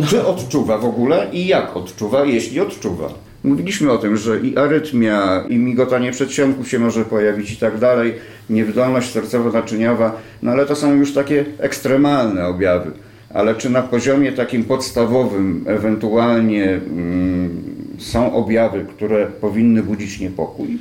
No. 0.00 0.06
Czy 0.06 0.26
odczuwa 0.26 0.78
w 0.78 0.84
ogóle 0.84 1.26
i 1.32 1.46
jak 1.46 1.76
odczuwa, 1.76 2.24
jeśli 2.24 2.60
odczuwa? 2.60 3.08
Mówiliśmy 3.44 3.92
o 3.92 3.98
tym, 3.98 4.16
że 4.16 4.40
i 4.40 4.56
arytmia, 4.56 5.44
i 5.48 5.56
migotanie 5.56 6.12
przedsionków 6.12 6.68
się 6.68 6.78
może 6.78 7.04
pojawić 7.04 7.52
i 7.52 7.56
tak 7.56 7.78
dalej, 7.78 8.14
niewydolność 8.50 9.12
sercowo-naczyniowa, 9.12 10.10
no 10.42 10.50
ale 10.52 10.66
to 10.66 10.76
są 10.76 10.94
już 10.94 11.14
takie 11.14 11.44
ekstremalne 11.58 12.46
objawy 12.46 12.90
ale 13.34 13.54
czy 13.54 13.70
na 13.70 13.82
poziomie 13.82 14.32
takim 14.32 14.64
podstawowym 14.64 15.64
ewentualnie 15.66 16.64
mm, 16.64 17.62
są 17.98 18.34
objawy, 18.34 18.86
które 18.96 19.26
powinny 19.26 19.82
budzić 19.82 20.20
niepokój? 20.20 20.78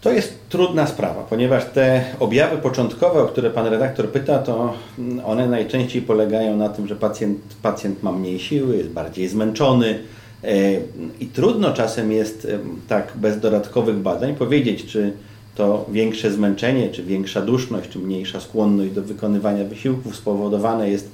To 0.00 0.12
jest 0.12 0.48
trudna 0.48 0.86
sprawa, 0.86 1.22
ponieważ 1.22 1.64
te 1.64 2.04
objawy 2.20 2.58
początkowe, 2.58 3.22
o 3.22 3.26
które 3.26 3.50
pan 3.50 3.66
redaktor 3.66 4.08
pyta, 4.08 4.38
to 4.38 4.74
one 5.24 5.48
najczęściej 5.48 6.02
polegają 6.02 6.56
na 6.56 6.68
tym, 6.68 6.88
że 6.88 6.96
pacjent, 6.96 7.38
pacjent 7.62 8.02
ma 8.02 8.12
mniej 8.12 8.38
siły, 8.38 8.76
jest 8.76 8.88
bardziej 8.88 9.28
zmęczony 9.28 9.98
e, 10.44 10.48
i 11.20 11.26
trudno 11.26 11.72
czasem 11.72 12.12
jest 12.12 12.48
tak 12.88 13.12
bez 13.14 13.40
dodatkowych 13.40 13.96
badań 13.96 14.34
powiedzieć, 14.34 14.86
czy 14.86 15.12
to 15.54 15.86
większe 15.92 16.32
zmęczenie, 16.32 16.88
czy 16.88 17.02
większa 17.02 17.42
duszność, 17.42 17.88
czy 17.88 17.98
mniejsza 17.98 18.40
skłonność 18.40 18.92
do 18.92 19.02
wykonywania 19.02 19.64
wysiłków 19.64 20.16
spowodowane 20.16 20.90
jest 20.90 21.10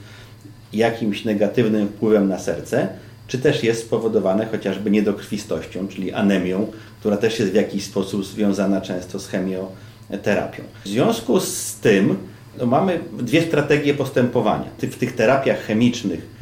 jakimś 0.73 1.25
negatywnym 1.25 1.89
wpływem 1.89 2.29
na 2.29 2.39
serce, 2.39 2.89
czy 3.27 3.39
też 3.39 3.65
jest 3.65 3.83
spowodowane 3.83 4.47
chociażby 4.47 4.91
niedokrwistością, 4.91 5.89
czyli 5.89 6.13
anemią, 6.13 6.67
która 7.01 7.17
też 7.17 7.39
jest 7.39 7.53
w 7.53 7.55
jakiś 7.55 7.85
sposób 7.85 8.25
związana 8.25 8.81
często 8.81 9.19
z 9.19 9.29
chemioterapią. 9.29 10.63
W 10.85 10.89
związku 10.89 11.41
z 11.41 11.75
tym 11.75 12.17
no, 12.59 12.67
mamy 12.67 13.01
dwie 13.19 13.43
strategie 13.43 13.95
postępowania. 13.95 14.71
W 14.79 14.97
tych 14.97 15.13
terapiach 15.13 15.61
chemicznych 15.61 16.38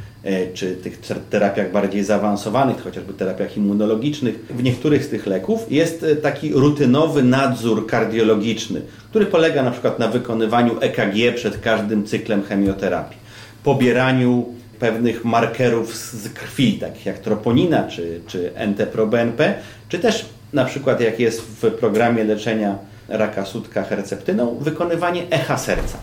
czy 0.55 0.77
tych 0.77 0.99
terapiach 1.31 1.73
bardziej 1.73 2.05
zaawansowanych, 2.05 2.83
chociażby 2.83 3.15
terapiach 3.15 3.57
immunologicznych, 3.57 4.47
w 4.51 4.63
niektórych 4.63 5.05
z 5.05 5.09
tych 5.09 5.27
leków 5.27 5.73
jest 5.73 6.03
e, 6.03 6.17
taki 6.17 6.53
rutynowy 6.53 7.23
nadzór 7.23 7.87
kardiologiczny, 7.87 8.83
który 9.11 9.27
polega 9.27 9.63
na 9.63 9.71
przykład 9.71 9.99
na 9.99 10.09
wykonywaniu 10.09 10.77
EKG 10.81 11.35
przed 11.35 11.61
każdym 11.61 12.07
cyklem 12.07 12.43
chemioterapii, 12.43 13.19
pobieraniu 13.65 14.47
pewnych 14.79 15.25
markerów 15.25 15.97
z 15.97 16.29
krwi, 16.29 16.73
takich 16.73 17.07
jak 17.07 17.19
troponina 17.19 17.89
czy, 17.89 18.21
czy 18.27 18.53
NT-proBNP, 18.55 19.55
czy 19.89 19.99
też 19.99 20.27
na 20.53 20.65
przykład 20.65 21.01
jak 21.01 21.21
jest 21.21 21.41
w 21.41 21.71
programie 21.71 22.25
leczenia 22.25 22.79
raka 23.09 23.45
sutka 23.45 23.83
herceptyną, 23.83 24.59
wykonywanie 24.61 25.23
echa 25.31 25.59
serca. 25.59 25.99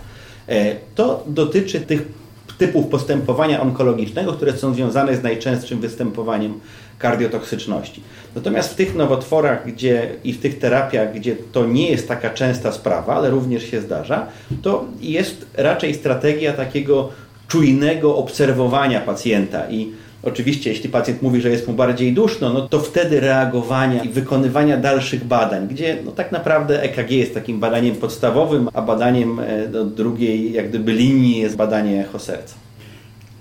E, 0.48 0.76
to 0.96 1.24
dotyczy 1.28 1.82
tych 1.82 2.23
typów 2.58 2.88
postępowania 2.88 3.62
onkologicznego, 3.62 4.34
które 4.34 4.58
są 4.58 4.74
związane 4.74 5.16
z 5.16 5.24
najczęstszym 5.24 5.80
występowaniem 5.80 6.60
kardiotoksyczności. 7.00 8.02
Natomiast 8.36 8.74
w 8.74 8.76
tych 8.76 8.96
nowotworach 8.96 9.66
gdzie, 9.66 10.10
i 10.24 10.34
w 10.34 10.42
tych 10.42 10.60
terapiach, 10.60 11.14
gdzie 11.14 11.36
to 11.52 11.66
nie 11.66 11.90
jest 11.90 12.08
taka 12.08 12.30
częsta 12.30 12.72
sprawa, 12.72 13.16
ale 13.16 13.30
również 13.30 13.64
się 13.72 13.82
zdarza, 13.82 14.28
to 14.62 14.86
jest 15.02 15.46
raczej 15.54 15.94
strategia 15.94 16.54
takiego 16.54 17.10
czujnego 17.48 18.18
obserwowania 18.18 19.02
pacjenta 19.02 19.70
i 19.70 19.92
Oczywiście, 20.24 20.70
jeśli 20.70 20.90
pacjent 20.90 21.22
mówi, 21.22 21.42
że 21.42 21.50
jest 21.50 21.68
mu 21.68 21.74
bardziej 21.74 22.14
duszno, 22.14 22.54
no 22.54 22.68
to 22.68 22.80
wtedy 22.80 23.20
reagowania 23.20 24.04
i 24.04 24.10
wykonywania 24.10 24.78
dalszych 24.78 25.24
badań, 25.26 25.68
gdzie 25.68 25.98
no 26.06 26.12
tak 26.12 26.32
naprawdę 26.32 26.84
EKG 26.84 27.12
jest 27.12 27.34
takim 27.34 27.60
badaniem 27.60 27.96
podstawowym, 27.96 28.70
a 28.74 28.82
badaniem 28.82 29.40
e, 29.40 29.68
do 29.68 29.86
drugiej 29.86 30.54
jak 30.54 30.70
gdyby 30.70 30.94
linii 30.94 31.38
jest 31.38 31.56
badanie 31.56 32.02
echo 32.02 32.20
serca. 32.20 32.56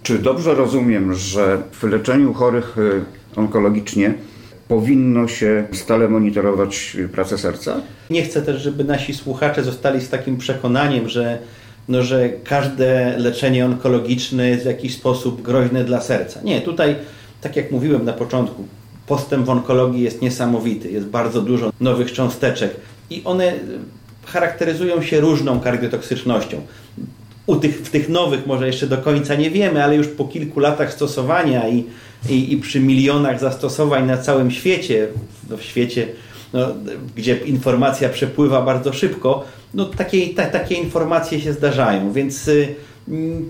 Czy 0.02 0.18
dobrze 0.18 0.54
rozumiem, 0.54 1.14
że 1.14 1.62
w 1.72 1.82
leczeniu 1.82 2.32
chorych 2.32 2.76
e, 2.78 3.40
onkologicznie 3.40 4.14
powinno 4.68 5.28
się 5.28 5.64
stale 5.72 6.08
monitorować 6.08 6.96
pracę 7.12 7.38
serca? 7.38 7.80
Nie 8.10 8.22
chcę 8.22 8.42
też, 8.42 8.62
żeby 8.62 8.84
nasi 8.84 9.14
słuchacze 9.14 9.64
zostali 9.64 10.00
z 10.00 10.08
takim 10.08 10.36
przekonaniem, 10.36 11.08
że 11.08 11.38
no, 11.88 12.02
że 12.02 12.28
każde 12.28 13.18
leczenie 13.18 13.66
onkologiczne 13.66 14.48
jest 14.48 14.62
w 14.62 14.66
jakiś 14.66 14.94
sposób 14.94 15.42
groźne 15.42 15.84
dla 15.84 16.00
serca. 16.00 16.40
Nie, 16.42 16.60
tutaj, 16.60 16.96
tak 17.40 17.56
jak 17.56 17.70
mówiłem 17.70 18.04
na 18.04 18.12
początku, 18.12 18.64
postęp 19.06 19.46
w 19.46 19.50
onkologii 19.50 20.02
jest 20.02 20.22
niesamowity. 20.22 20.90
Jest 20.90 21.06
bardzo 21.06 21.40
dużo 21.40 21.72
nowych 21.80 22.12
cząsteczek 22.12 22.76
i 23.10 23.22
one 23.24 23.52
charakteryzują 24.26 25.02
się 25.02 25.20
różną 25.20 25.60
kardiotoksycznością. 25.60 26.60
U 27.46 27.56
tych, 27.56 27.76
w 27.76 27.90
tych 27.90 28.08
nowych 28.08 28.46
może 28.46 28.66
jeszcze 28.66 28.86
do 28.86 28.98
końca 28.98 29.34
nie 29.34 29.50
wiemy, 29.50 29.84
ale 29.84 29.96
już 29.96 30.08
po 30.08 30.24
kilku 30.24 30.60
latach 30.60 30.92
stosowania 30.92 31.68
i, 31.68 31.84
i, 32.28 32.52
i 32.52 32.56
przy 32.56 32.80
milionach 32.80 33.40
zastosowań 33.40 34.06
na 34.06 34.18
całym 34.18 34.50
świecie, 34.50 35.08
w 35.48 35.62
świecie, 35.62 36.08
no, 36.52 36.74
gdzie 37.16 37.36
informacja 37.36 38.08
przepływa 38.08 38.62
bardzo 38.62 38.92
szybko, 38.92 39.44
no, 39.74 39.84
takie, 39.84 40.34
ta, 40.34 40.46
takie 40.46 40.74
informacje 40.74 41.40
się 41.40 41.52
zdarzają, 41.52 42.12
więc 42.12 42.48
y, 42.48 42.74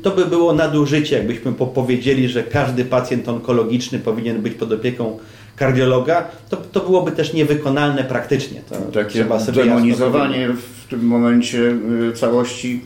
to 0.03 0.11
by 0.11 0.27
było 0.27 0.53
nadużycie, 0.53 1.17
jakbyśmy 1.17 1.53
powiedzieli, 1.53 2.29
że 2.29 2.43
każdy 2.43 2.85
pacjent 2.85 3.29
onkologiczny 3.29 3.99
powinien 3.99 4.43
być 4.43 4.55
pod 4.55 4.73
opieką 4.73 5.19
kardiologa, 5.57 6.29
to, 6.49 6.57
to 6.57 6.81
byłoby 6.81 7.13
też 7.13 7.33
niewykonalne 7.33 8.05
praktycznie. 8.05 8.61
To 8.69 8.75
Takie 8.77 9.25
demonizowanie 9.53 10.49
w 10.49 10.89
tym 10.91 11.07
momencie 11.07 11.59
y, 11.59 12.13
całości 12.13 12.81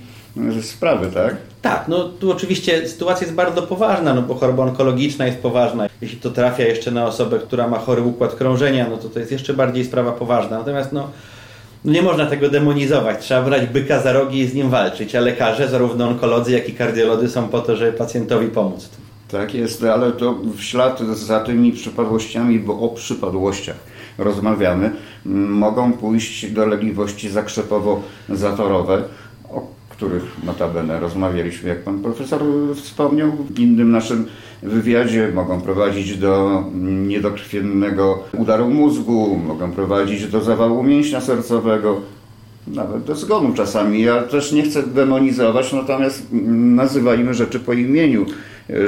sprawy, 0.62 1.10
tak? 1.14 1.36
Tak, 1.62 1.88
no 1.88 2.08
tu 2.08 2.32
oczywiście 2.32 2.88
sytuacja 2.88 3.24
jest 3.24 3.36
bardzo 3.36 3.62
poważna, 3.62 4.14
no 4.14 4.22
bo 4.22 4.34
choroba 4.34 4.62
onkologiczna 4.62 5.26
jest 5.26 5.38
poważna. 5.38 5.88
Jeśli 6.00 6.18
to 6.18 6.30
trafia 6.30 6.64
jeszcze 6.64 6.90
na 6.90 7.06
osobę, 7.06 7.38
która 7.38 7.68
ma 7.68 7.78
chory 7.78 8.02
układ 8.02 8.34
krążenia, 8.34 8.86
no 8.90 8.96
to 8.96 9.08
to 9.08 9.18
jest 9.18 9.32
jeszcze 9.32 9.54
bardziej 9.54 9.84
sprawa 9.84 10.12
poważna. 10.12 10.58
Natomiast 10.58 10.92
no 10.92 11.08
no 11.84 11.92
nie 11.92 12.02
można 12.02 12.26
tego 12.26 12.48
demonizować. 12.48 13.18
Trzeba 13.20 13.42
brać 13.42 13.66
byka 13.66 14.00
za 14.00 14.12
rogi 14.12 14.38
i 14.38 14.46
z 14.46 14.54
nim 14.54 14.70
walczyć, 14.70 15.14
a 15.14 15.20
lekarze, 15.20 15.68
zarówno 15.68 16.08
onkolodzy, 16.08 16.52
jak 16.52 16.68
i 16.68 16.72
kardiolodzy 16.72 17.28
są 17.28 17.48
po 17.48 17.60
to, 17.60 17.76
żeby 17.76 17.92
pacjentowi 17.92 18.48
pomóc. 18.48 18.88
Tak 19.28 19.54
jest, 19.54 19.84
ale 19.84 20.12
to 20.12 20.34
w 20.56 20.62
ślad 20.62 21.00
za 21.00 21.40
tymi 21.40 21.72
przypadłościami, 21.72 22.58
bo 22.58 22.80
o 22.80 22.88
przypadłościach 22.88 23.76
rozmawiamy, 24.18 24.90
mogą 25.48 25.92
pójść 25.92 26.50
dolegliwości 26.50 27.30
zakrzepowo-zatorowe, 27.30 29.02
których 29.96 30.44
notabene 30.44 31.00
rozmawialiśmy, 31.00 31.68
jak 31.68 31.82
pan 31.82 31.98
profesor 31.98 32.42
wspomniał 32.74 33.32
w 33.50 33.58
innym 33.58 33.90
naszym 33.90 34.26
wywiadzie, 34.62 35.30
mogą 35.34 35.60
prowadzić 35.60 36.18
do 36.18 36.64
niedokrwiennego 37.06 38.24
udaru 38.32 38.68
mózgu, 38.68 39.36
mogą 39.46 39.72
prowadzić 39.72 40.26
do 40.26 40.40
zawału 40.40 40.82
mięśnia 40.82 41.20
sercowego, 41.20 42.00
nawet 42.66 43.04
do 43.04 43.14
zgonu 43.14 43.54
czasami. 43.54 44.02
Ja 44.02 44.22
też 44.22 44.52
nie 44.52 44.62
chcę 44.62 44.82
demonizować, 44.82 45.72
natomiast 45.72 46.26
nazywajmy 46.76 47.34
rzeczy 47.34 47.60
po 47.60 47.72
imieniu, 47.72 48.26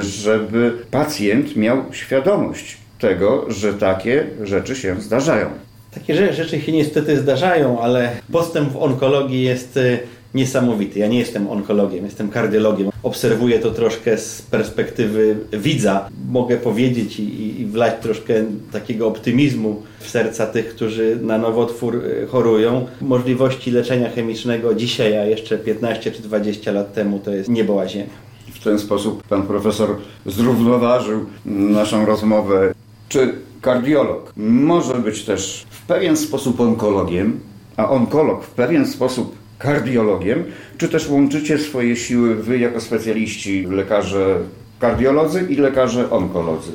żeby 0.00 0.72
pacjent 0.90 1.56
miał 1.56 1.84
świadomość 1.90 2.76
tego, 2.98 3.44
że 3.48 3.74
takie 3.74 4.26
rzeczy 4.42 4.76
się 4.76 5.00
zdarzają. 5.00 5.46
Takie 5.94 6.32
rzeczy 6.32 6.60
się 6.60 6.72
niestety 6.72 7.16
zdarzają, 7.16 7.80
ale 7.80 8.10
postęp 8.32 8.72
w 8.72 8.76
onkologii 8.76 9.42
jest 9.42 9.76
y, 9.76 9.98
niesamowity. 10.34 10.98
Ja 10.98 11.08
nie 11.08 11.18
jestem 11.18 11.48
onkologiem, 11.48 12.04
jestem 12.04 12.28
kardiologiem. 12.28 12.90
Obserwuję 13.02 13.58
to 13.58 13.70
troszkę 13.70 14.18
z 14.18 14.42
perspektywy 14.42 15.36
widza. 15.52 16.08
Mogę 16.30 16.56
powiedzieć 16.56 17.20
i, 17.20 17.60
i 17.60 17.66
wlać 17.66 17.94
troszkę 18.02 18.34
takiego 18.72 19.06
optymizmu 19.06 19.82
w 20.00 20.10
serca 20.10 20.46
tych, 20.46 20.68
którzy 20.74 21.18
na 21.22 21.38
nowotwór 21.38 22.02
e, 22.22 22.26
chorują. 22.26 22.86
Możliwości 23.00 23.70
leczenia 23.70 24.10
chemicznego 24.10 24.74
dzisiaj, 24.74 25.18
a 25.18 25.24
jeszcze 25.24 25.58
15 25.58 26.12
czy 26.12 26.22
20 26.22 26.72
lat 26.72 26.94
temu 26.94 27.18
to 27.18 27.30
jest 27.30 27.48
niebo 27.48 27.80
a 27.80 27.88
ziemia. 27.88 28.28
W 28.54 28.64
ten 28.64 28.78
sposób 28.78 29.22
pan 29.22 29.42
profesor 29.42 29.96
zrównoważył 30.26 31.26
naszą 31.44 32.06
rozmowę. 32.06 32.74
Czy 33.08 33.34
kardiolog 33.60 34.32
może 34.36 34.94
być 34.94 35.24
też 35.24 35.66
w 35.70 35.86
pewien 35.86 36.16
sposób 36.16 36.60
onkologiem, 36.60 37.40
a 37.76 37.90
onkolog 37.90 38.44
w 38.44 38.50
pewien 38.50 38.86
sposób 38.86 39.37
kardiologiem, 39.58 40.44
czy 40.78 40.88
też 40.88 41.08
łączycie 41.08 41.58
swoje 41.58 41.96
siły 41.96 42.34
wy 42.34 42.58
jako 42.58 42.80
specjaliści, 42.80 43.66
lekarze 43.66 44.38
kardiolodzy 44.80 45.46
i 45.50 45.56
lekarze 45.56 46.10
onkolodzy? 46.10 46.72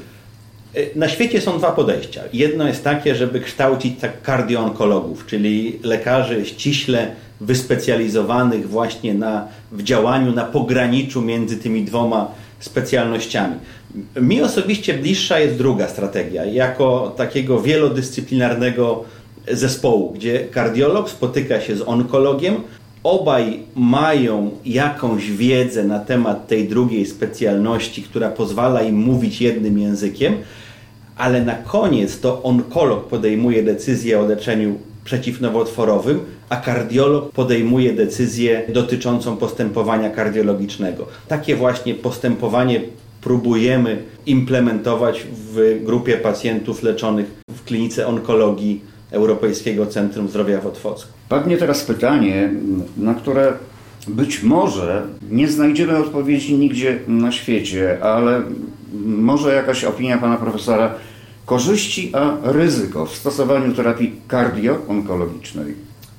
E, 0.75 0.79
na 0.95 1.09
świecie 1.09 1.41
są 1.41 1.57
dwa 1.57 1.71
podejścia. 1.71 2.21
Jedno 2.33 2.67
jest 2.67 2.83
takie, 2.83 3.15
żeby 3.15 3.39
kształcić 3.39 3.99
tak 3.99 4.21
kardioonkologów, 4.21 5.25
czyli 5.25 5.79
lekarzy 5.83 6.45
ściśle 6.45 7.11
wyspecjalizowanych 7.41 8.69
właśnie 8.69 9.13
na, 9.13 9.47
w 9.71 9.83
działaniu 9.83 10.31
na 10.31 10.43
pograniczu 10.43 11.21
między 11.21 11.57
tymi 11.57 11.83
dwoma 11.83 12.31
specjalnościami. 12.59 13.55
Mi 14.15 14.41
osobiście 14.41 14.93
bliższa 14.93 15.39
jest 15.39 15.57
druga 15.57 15.87
strategia, 15.87 16.45
jako 16.45 17.13
takiego 17.17 17.61
wielodyscyplinarnego 17.61 19.03
zespołu, 19.51 20.11
gdzie 20.11 20.39
kardiolog 20.39 21.09
spotyka 21.09 21.61
się 21.61 21.75
z 21.75 21.81
onkologiem, 21.81 22.55
obaj 23.03 23.59
mają 23.75 24.51
jakąś 24.65 25.31
wiedzę 25.31 25.83
na 25.83 25.99
temat 25.99 26.47
tej 26.47 26.67
drugiej 26.67 27.05
specjalności, 27.05 28.03
która 28.03 28.29
pozwala 28.29 28.81
im 28.81 28.95
mówić 28.95 29.41
jednym 29.41 29.79
językiem, 29.79 30.33
ale 31.17 31.41
na 31.41 31.55
koniec 31.55 32.19
to 32.19 32.43
onkolog 32.43 33.07
podejmuje 33.07 33.63
decyzję 33.63 34.19
o 34.19 34.25
leczeniu 34.25 34.75
przeciwnowotworowym, 35.03 36.19
a 36.49 36.55
kardiolog 36.55 37.31
podejmuje 37.31 37.93
decyzję 37.93 38.63
dotyczącą 38.69 39.37
postępowania 39.37 40.09
kardiologicznego. 40.09 41.07
Takie 41.27 41.55
właśnie 41.55 41.95
postępowanie 41.95 42.81
próbujemy 43.21 44.03
implementować 44.25 45.23
w 45.53 45.79
grupie 45.83 46.17
pacjentów 46.17 46.83
leczonych 46.83 47.25
w 47.51 47.63
klinice 47.63 48.07
onkologii 48.07 48.92
Europejskiego 49.13 49.85
Centrum 49.85 50.27
Zdrowia 50.27 50.61
w 50.61 50.67
Otwocku. 50.67 51.11
Padnie 51.29 51.57
teraz 51.57 51.83
pytanie, 51.83 52.53
na 52.97 53.13
które 53.13 53.53
być 54.07 54.43
może 54.43 55.07
nie 55.31 55.47
znajdziemy 55.47 55.97
odpowiedzi 55.97 56.57
nigdzie 56.57 56.99
na 57.07 57.31
świecie, 57.31 57.97
ale 58.03 58.41
może 59.05 59.55
jakaś 59.55 59.83
opinia 59.83 60.17
pana 60.17 60.37
profesora 60.37 60.95
korzyści, 61.45 62.11
a 62.13 62.37
ryzyko 62.43 63.05
w 63.05 63.15
stosowaniu 63.15 63.73
terapii 63.73 64.15
kardio-onkologicznej. 64.27 65.73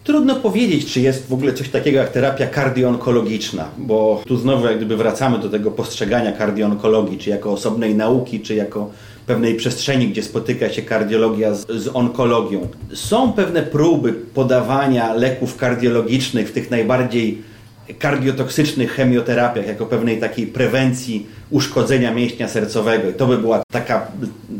Trudno 0.04 0.34
powiedzieć, 0.36 0.92
czy 0.92 1.00
jest 1.00 1.28
w 1.28 1.32
ogóle 1.32 1.52
coś 1.52 1.68
takiego 1.68 1.98
jak 1.98 2.12
terapia 2.12 2.46
kardioonkologiczna, 2.46 3.68
bo 3.78 4.22
tu 4.26 4.36
znowu 4.36 4.66
jak 4.66 4.76
gdyby 4.76 4.96
wracamy 4.96 5.38
do 5.38 5.48
tego 5.48 5.70
postrzegania 5.70 6.32
kardioonkologii, 6.32 7.18
czy 7.18 7.30
jako 7.30 7.52
osobnej 7.52 7.94
nauki, 7.94 8.40
czy 8.40 8.54
jako 8.54 8.90
pewnej 9.26 9.54
przestrzeni, 9.54 10.08
gdzie 10.08 10.22
spotyka 10.22 10.70
się 10.70 10.82
kardiologia 10.82 11.54
z, 11.54 11.66
z, 11.66 11.88
onkologią. 11.94 12.68
Są 12.94 13.32
pewne 13.32 13.62
próby 13.62 14.12
podawania 14.12 15.14
leków 15.14 15.56
kardiologicznych 15.56 16.48
w 16.48 16.52
tych 16.52 16.70
najbardziej 16.70 17.42
kardiotoksycznych 17.98 18.92
chemioterapiach, 18.92 19.66
jako 19.66 19.86
pewnej 19.86 20.20
takiej 20.20 20.46
prewencji 20.46 21.26
uszkodzenia 21.50 22.14
mięśnia 22.14 22.48
sercowego. 22.48 23.10
I 23.10 23.14
to 23.14 23.26
by 23.26 23.38
była 23.38 23.62
taka 23.72 24.06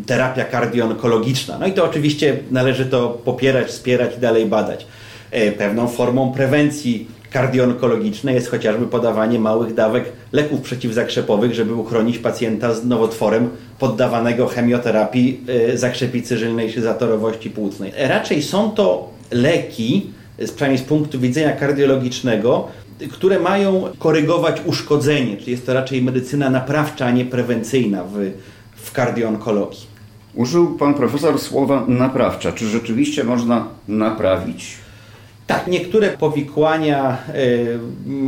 terapia 0.07 0.45
kardioonkologiczna. 0.45 1.59
No 1.59 1.67
i 1.67 1.73
to 1.73 1.85
oczywiście 1.85 2.39
należy 2.51 2.87
to 2.87 3.09
popierać, 3.09 3.67
wspierać 3.67 4.17
i 4.17 4.21
dalej 4.21 4.47
badać. 4.47 4.87
E, 5.31 5.53
pewną 5.53 5.89
formą 5.89 6.33
prewencji 6.33 7.09
kardioonkologicznej 7.31 8.35
jest 8.35 8.51
chociażby 8.51 8.87
podawanie 8.87 9.39
małych 9.39 9.75
dawek 9.75 10.05
leków 10.33 10.61
przeciwzakrzepowych, 10.61 11.55
żeby 11.55 11.75
uchronić 11.75 12.19
pacjenta 12.19 12.75
z 12.75 12.85
nowotworem 12.85 13.51
poddawanego 13.79 14.47
chemioterapii 14.47 15.41
e, 15.73 15.79
zakrzepicy 15.79 16.39
żylnej 16.39 16.73
czy 16.73 16.83
zatorowości 16.83 17.51
płucnej. 17.51 17.93
Raczej 17.97 18.43
są 18.43 18.71
to 18.71 19.11
leki, 19.31 20.07
przynajmniej 20.55 20.79
z 20.79 20.83
punktu 20.83 21.21
widzenia 21.21 21.53
kardiologicznego, 21.53 22.69
które 23.13 23.41
mają 23.41 23.85
korygować 23.99 24.61
uszkodzenie, 24.67 25.37
czyli 25.37 25.53
jest 25.53 25.67
to 25.67 25.75
raczej 25.75 26.03
medycyna 26.03 26.51
naprawcza, 26.51 27.07
a 27.07 27.11
nie 27.11 27.25
prewencyjna 27.25 28.05
w, 28.05 28.31
w 28.77 28.93
kardioonkologii. 28.93 29.87
Użył 30.35 30.79
pan 30.79 30.95
profesor 30.95 31.39
słowa 31.39 31.85
naprawcza. 31.89 32.53
Czy 32.53 32.67
rzeczywiście 32.69 33.25
można 33.25 33.69
naprawić 33.89 34.85
tak, 35.47 35.67
niektóre 35.67 36.09
powikłania 36.11 37.19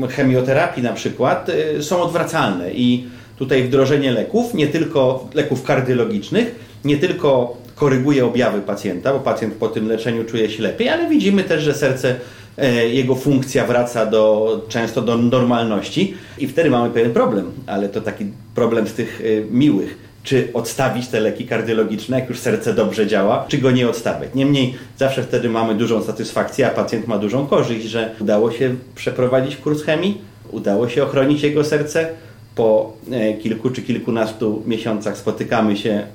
y, 0.07 0.09
chemioterapii 0.09 0.83
na 0.83 0.93
przykład 0.93 1.49
y, 1.49 1.83
są 1.83 2.03
odwracalne 2.03 2.73
i 2.73 3.09
tutaj 3.39 3.63
wdrożenie 3.63 4.13
leków, 4.13 4.55
nie 4.55 4.67
tylko 4.67 5.29
leków 5.35 5.63
kardiologicznych, 5.63 6.55
nie 6.85 6.97
tylko 6.97 7.57
koryguje 7.75 8.27
objawy 8.27 8.61
pacjenta, 8.61 9.13
bo 9.13 9.21
pacjent 9.21 9.55
po 9.55 9.69
tym 9.69 9.89
leczeniu 9.89 10.25
czuje 10.25 10.51
się 10.51 10.63
lepiej, 10.63 10.89
ale 10.89 11.09
widzimy 11.09 11.45
też, 11.45 11.63
że 11.63 11.75
serce, 11.75 12.17
y, 12.59 12.89
jego 12.89 13.15
funkcja 13.15 13.67
wraca 13.67 14.07
do, 14.07 14.61
często 14.69 15.03
do 15.03 15.19
normalności 15.19 16.15
i 16.39 16.47
wtedy 16.47 16.71
mamy 16.71 16.91
pewien 16.91 17.13
problem, 17.13 17.53
ale 17.67 17.89
to 17.89 18.01
taki 18.01 18.27
problem 18.55 18.87
z 18.87 18.93
tych 18.93 19.23
miłych 19.51 20.07
czy 20.27 20.49
odstawić 20.55 21.09
te 21.09 21.21
leki 21.21 21.47
kardiologiczne, 21.47 22.21
jak 22.21 22.29
już 22.29 22.39
serce 22.39 22.75
dobrze 22.75 23.07
działa, 23.07 23.45
czy 23.49 23.59
go 23.59 23.71
nie 23.71 23.89
odstawiać. 23.89 24.31
Niemniej 24.35 24.75
zawsze 24.99 25.23
wtedy 25.23 25.49
mamy 25.49 25.75
dużą 25.75 26.03
satysfakcję, 26.03 26.67
a 26.67 26.71
pacjent 26.71 27.07
ma 27.07 27.19
dużą 27.19 27.47
korzyść, 27.47 27.87
że 27.87 28.15
udało 28.21 28.53
się 28.53 28.75
przeprowadzić 28.95 29.57
kurs 29.57 29.83
chemii, 29.83 30.21
udało 30.51 30.89
się 30.89 31.05
ochronić 31.05 31.43
jego 31.43 31.65
serce. 31.65 32.09
Po 32.57 32.93
e, 33.11 33.35
kilku 33.35 33.71
czy 33.71 33.83
kilkunastu 33.83 34.63
miesiącach 34.67 35.17
spotykamy 35.17 35.77
się, 35.77 36.07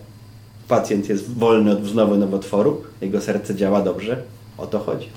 pacjent 0.67 1.09
jest 1.09 1.37
wolny 1.37 1.71
od 1.71 1.81
wznowy 1.81 2.17
nowotworu, 2.17 2.81
jego 3.01 3.21
serce 3.21 3.55
działa 3.55 3.81
dobrze. 3.81 4.23
O 4.57 4.67
to 4.67 4.79
chodzi. 4.79 5.07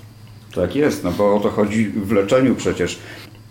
Tak 0.55 0.77
jest, 0.77 1.05
no 1.05 1.13
bo 1.13 1.37
o 1.37 1.41
to 1.41 1.51
chodzi 1.51 1.89
w 1.89 2.13
leczeniu 2.13 2.55
przecież. 2.55 2.99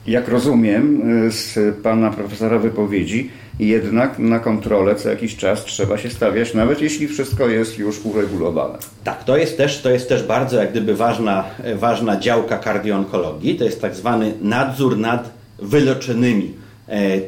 Jak 0.07 0.27
rozumiem 0.27 1.01
e, 1.27 1.31
z 1.31 1.59
pana 1.83 2.12
profesora 2.12 2.59
wypowiedzi, 2.59 3.29
jednak 3.59 4.19
na 4.19 4.39
kontrolę 4.39 4.95
co 4.95 5.09
jakiś 5.09 5.38
czas 5.38 5.65
trzeba 5.65 5.97
się 5.97 6.09
stawiać, 6.09 6.53
nawet 6.53 6.81
jeśli 6.81 7.07
wszystko 7.07 7.47
jest 7.47 7.77
już 7.77 8.05
uregulowane. 8.05 8.77
Tak, 9.03 9.23
to 9.23 9.38
jest 9.38 9.57
też, 9.57 9.81
to 9.81 9.89
jest 9.89 10.09
też 10.09 10.23
bardzo 10.23 10.57
jak 10.57 10.71
gdyby 10.71 10.95
ważna, 10.95 11.43
ważna 11.75 12.19
działka 12.19 12.57
kardioonkologii. 12.57 13.55
To 13.55 13.63
jest 13.63 13.81
tak 13.81 13.95
zwany 13.95 14.33
nadzór 14.41 14.97
nad 14.97 15.29
wyleczonymi, 15.59 16.45
e, 16.45 16.62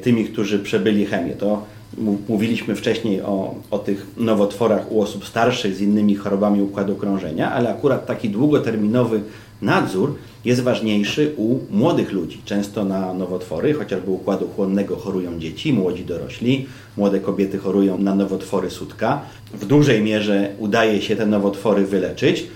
tymi, 0.01 0.25
którzy 0.25 0.59
przebyli 0.59 1.05
chemię. 1.05 1.33
To 1.33 1.63
mówiliśmy 2.29 2.75
wcześniej 2.75 3.21
o, 3.21 3.55
o 3.71 3.79
tych 3.79 4.07
nowotworach 4.17 4.91
u 4.91 5.01
osób 5.01 5.25
starszych 5.25 5.75
z 5.75 5.81
innymi 5.81 6.15
chorobami 6.15 6.61
układu 6.61 6.95
krążenia, 6.95 7.51
ale 7.51 7.69
akurat 7.69 8.05
taki 8.05 8.29
długoterminowy 8.29 9.21
nadzór 9.61 10.15
jest 10.45 10.61
ważniejszy 10.61 11.33
u 11.37 11.59
młodych 11.71 12.11
ludzi. 12.11 12.41
Często 12.45 12.85
na 12.85 13.13
nowotwory, 13.13 13.73
chociażby 13.73 14.11
układu 14.11 14.47
chłonnego 14.55 14.95
chorują 14.95 15.39
dzieci, 15.39 15.73
młodzi 15.73 16.05
dorośli, 16.05 16.65
młode 16.97 17.19
kobiety 17.19 17.57
chorują 17.57 17.97
na 17.97 18.15
nowotwory 18.15 18.69
sutka. 18.69 19.21
W 19.53 19.65
dużej 19.65 20.01
mierze 20.01 20.49
udaje 20.59 21.01
się 21.01 21.15
te 21.15 21.25
nowotwory 21.25 21.85
wyleczyć. 21.85 22.47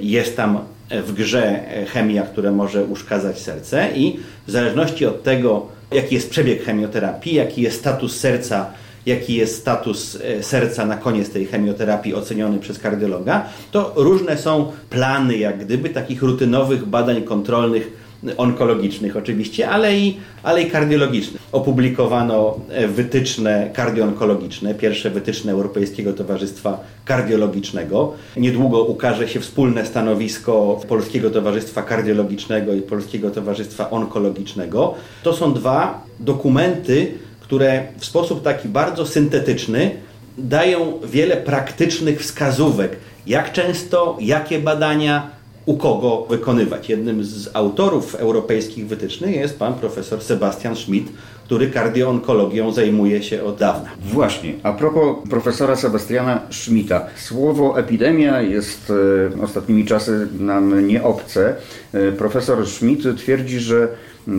Jest 0.00 0.36
tam 0.36 0.58
w 0.90 1.12
grze 1.12 1.60
chemia, 1.92 2.22
która 2.22 2.52
może 2.52 2.84
uszkadzać 2.84 3.38
serce 3.38 3.88
i 3.96 4.16
w 4.46 4.50
zależności 4.50 5.06
od 5.06 5.22
tego, 5.22 5.66
jaki 5.96 6.14
jest 6.14 6.30
przebieg 6.30 6.64
chemioterapii, 6.64 7.34
jaki 7.34 7.62
jest 7.62 7.78
status 7.78 8.16
serca? 8.16 8.70
Jaki 9.06 9.34
jest 9.34 9.58
status 9.58 10.18
e, 10.22 10.42
serca 10.42 10.86
na 10.86 10.96
koniec 10.96 11.30
tej 11.30 11.46
chemioterapii 11.46 12.14
oceniony 12.14 12.58
przez 12.58 12.78
kardiologa, 12.78 13.44
to 13.70 13.92
różne 13.96 14.38
są 14.38 14.72
plany, 14.90 15.36
jak 15.36 15.64
gdyby 15.64 15.88
takich 15.88 16.22
rutynowych 16.22 16.84
badań 16.86 17.22
kontrolnych 17.22 18.05
onkologicznych 18.36 19.16
oczywiście, 19.16 19.68
ale 19.68 19.96
i, 19.96 20.16
ale 20.42 20.62
i 20.62 20.70
kardiologicznych. 20.70 21.42
Opublikowano 21.52 22.60
e, 22.70 22.88
wytyczne 22.88 23.70
kardioonkologiczne, 23.74 24.74
pierwsze 24.74 25.10
wytyczne 25.10 25.52
Europejskiego 25.52 26.12
Towarzystwa 26.12 26.80
Kardiologicznego. 27.04 28.12
Niedługo 28.36 28.82
ukaże 28.82 29.28
się 29.28 29.40
wspólne 29.40 29.86
stanowisko 29.86 30.80
Polskiego 30.88 31.30
Towarzystwa 31.30 31.82
Kardiologicznego 31.82 32.74
i 32.74 32.82
Polskiego 32.82 33.30
Towarzystwa 33.30 33.90
Onkologicznego. 33.90 34.94
To 35.22 35.32
są 35.32 35.54
dwa 35.54 36.04
dokumenty, 36.20 37.12
które 37.40 37.86
w 37.98 38.04
sposób 38.04 38.42
taki 38.42 38.68
bardzo 38.68 39.06
syntetyczny 39.06 39.90
dają 40.38 41.00
wiele 41.04 41.36
praktycznych 41.36 42.20
wskazówek, 42.20 42.96
jak 43.26 43.52
często, 43.52 44.16
jakie 44.20 44.58
badania, 44.58 45.35
u 45.66 45.76
kogo 45.76 46.26
wykonywać. 46.30 46.88
Jednym 46.88 47.24
z 47.24 47.50
autorów 47.54 48.14
europejskich 48.14 48.86
wytycznych 48.86 49.36
jest 49.36 49.58
pan 49.58 49.74
profesor 49.74 50.22
Sebastian 50.22 50.76
Schmidt, 50.76 51.08
który 51.44 51.70
kardioonkologią 51.70 52.72
zajmuje 52.72 53.22
się 53.22 53.42
od 53.42 53.56
dawna. 53.56 53.90
Właśnie, 54.04 54.52
a 54.62 54.72
propos 54.72 55.16
profesora 55.30 55.76
Sebastiana 55.76 56.40
Schmidta. 56.50 57.06
Słowo 57.16 57.78
epidemia 57.78 58.42
jest 58.42 58.92
e, 59.38 59.42
ostatnimi 59.42 59.84
czasy 59.84 60.28
nam 60.40 60.86
nieobce. 60.86 61.56
E, 61.92 62.12
profesor 62.12 62.66
Schmidt 62.66 63.16
twierdzi, 63.16 63.60
że 63.60 63.88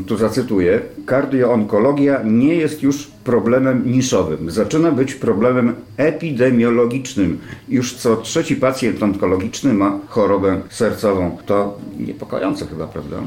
tu 0.07 0.17
zacytuję, 0.17 0.81
kardioonkologia 1.05 2.21
nie 2.23 2.55
jest 2.55 2.83
już 2.83 3.07
problemem 3.27 3.91
niszowym. 3.91 4.51
Zaczyna 4.51 4.91
być 4.91 5.15
problemem 5.15 5.75
epidemiologicznym. 5.97 7.39
Już 7.69 7.93
co 7.93 8.15
trzeci 8.15 8.55
pacjent 8.55 9.03
onkologiczny 9.03 9.73
ma 9.73 9.99
chorobę 10.07 10.61
sercową. 10.69 11.37
To 11.45 11.77
niepokojące 11.99 12.65
chyba, 12.65 12.87
prawda? 12.87 13.17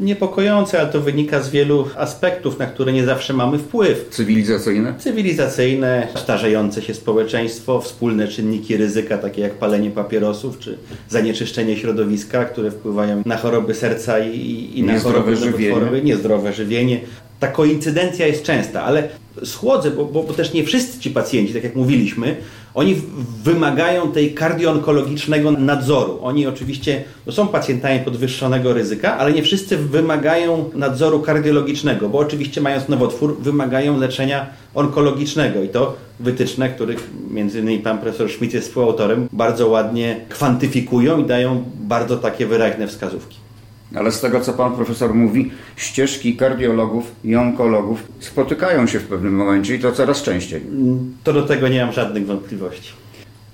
Niepokojące, 0.00 0.80
ale 0.80 0.92
to 0.92 1.00
wynika 1.00 1.42
z 1.42 1.50
wielu 1.50 1.88
aspektów, 1.96 2.58
na 2.58 2.66
które 2.66 2.92
nie 2.92 3.04
zawsze 3.04 3.34
mamy 3.34 3.58
wpływ. 3.58 4.08
Cywilizacyjne? 4.10 4.94
Cywilizacyjne, 4.98 6.08
starzejące 6.14 6.82
się 6.82 6.94
społeczeństwo, 6.94 7.80
wspólne 7.80 8.28
czynniki 8.28 8.76
ryzyka, 8.76 9.18
takie 9.18 9.42
jak 9.42 9.54
palenie 9.54 9.90
papierosów 9.90 10.58
czy 10.58 10.78
zanieczyszczenie 11.08 11.76
środowiska, 11.76 12.44
które 12.44 12.70
wpływają 12.70 13.22
na 13.26 13.36
choroby 13.36 13.74
serca 13.74 14.18
i, 14.18 14.70
i 14.74 14.82
na 14.82 14.98
choroby 14.98 15.36
żywienie. 15.36 16.02
niezdrowe 16.02 16.52
żywienie. 16.52 17.00
Ta 17.40 17.48
koincydencja 17.48 18.26
jest 18.26 18.42
częsta, 18.42 18.82
ale 18.82 19.08
schłodzę, 19.44 19.90
bo, 19.90 20.04
bo, 20.04 20.22
bo, 20.22 20.32
też 20.32 20.52
nie 20.52 20.64
wszyscy 20.64 21.00
ci 21.00 21.10
pacjenci, 21.10 21.54
tak 21.54 21.64
jak 21.64 21.76
mówiliśmy, 21.76 22.36
oni 22.74 22.96
wymagają 23.44 24.12
tej 24.12 24.34
kardioonkologicznego 24.34 25.50
nadzoru. 25.52 26.18
Oni 26.22 26.46
oczywiście 26.46 27.04
no 27.26 27.32
są 27.32 27.48
pacjentami 27.48 28.00
podwyższonego 28.00 28.72
ryzyka, 28.72 29.18
ale 29.18 29.32
nie 29.32 29.42
wszyscy 29.42 29.76
wymagają 29.76 30.70
nadzoru 30.74 31.20
kardiologicznego, 31.20 32.08
bo 32.08 32.18
oczywiście 32.18 32.60
mając 32.60 32.88
nowotwór 32.88 33.38
wymagają 33.40 33.98
leczenia 33.98 34.46
onkologicznego 34.74 35.62
i 35.62 35.68
to 35.68 35.96
wytyczne, 36.20 36.68
których 36.68 37.10
między 37.30 37.60
innymi 37.60 37.78
pan 37.78 37.98
profesor 37.98 38.30
Schmidt 38.30 38.54
jest 38.54 38.68
współautorem, 38.68 39.28
bardzo 39.32 39.68
ładnie 39.68 40.20
kwantyfikują 40.28 41.18
i 41.18 41.24
dają 41.24 41.64
bardzo 41.74 42.16
takie 42.16 42.46
wyraźne 42.46 42.88
wskazówki. 42.88 43.47
Ale 43.94 44.12
z 44.12 44.20
tego, 44.20 44.40
co 44.40 44.52
pan 44.52 44.74
profesor 44.74 45.14
mówi, 45.14 45.50
ścieżki 45.76 46.36
kardiologów 46.36 47.12
i 47.24 47.36
onkologów 47.36 48.02
spotykają 48.20 48.86
się 48.86 48.98
w 48.98 49.04
pewnym 49.04 49.34
momencie 49.34 49.74
i 49.74 49.78
to 49.78 49.92
coraz 49.92 50.22
częściej. 50.22 50.62
To 51.24 51.32
do 51.32 51.42
tego 51.42 51.68
nie 51.68 51.84
mam 51.84 51.92
żadnych 51.92 52.26
wątpliwości. 52.26 52.92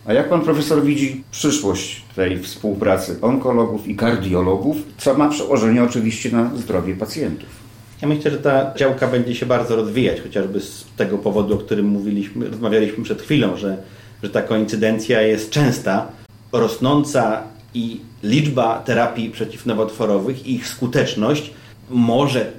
A 0.06 0.12
jak 0.12 0.28
pan 0.28 0.40
profesor 0.40 0.82
widzi 0.82 1.24
przyszłość 1.30 2.04
tej 2.16 2.38
współpracy 2.38 3.16
onkologów 3.22 3.88
i 3.88 3.96
kardiologów, 3.96 4.76
co 4.98 5.14
ma 5.14 5.28
przełożenie 5.28 5.82
oczywiście 5.82 6.30
na 6.32 6.50
zdrowie 6.56 6.94
pacjentów? 6.94 7.48
Ja 8.02 8.08
myślę, 8.08 8.30
że 8.30 8.38
ta 8.38 8.74
działka 8.76 9.06
będzie 9.06 9.34
się 9.34 9.46
bardzo 9.46 9.76
rozwijać, 9.76 10.20
chociażby 10.20 10.60
z 10.60 10.86
tego 10.96 11.18
powodu, 11.18 11.54
o 11.54 11.58
którym 11.58 11.86
mówiliśmy, 11.86 12.48
rozmawialiśmy 12.48 13.04
przed 13.04 13.22
chwilą, 13.22 13.56
że, 13.56 13.76
że 14.22 14.30
ta 14.30 14.42
koincydencja 14.42 15.22
jest 15.22 15.50
częsta, 15.50 16.08
rosnąca 16.52 17.42
i 17.74 18.00
liczba 18.22 18.82
terapii 18.84 19.30
przeciwnowotworowych 19.30 20.46
i 20.46 20.54
ich 20.54 20.68
skuteczność 20.68 21.50
może 21.90 22.52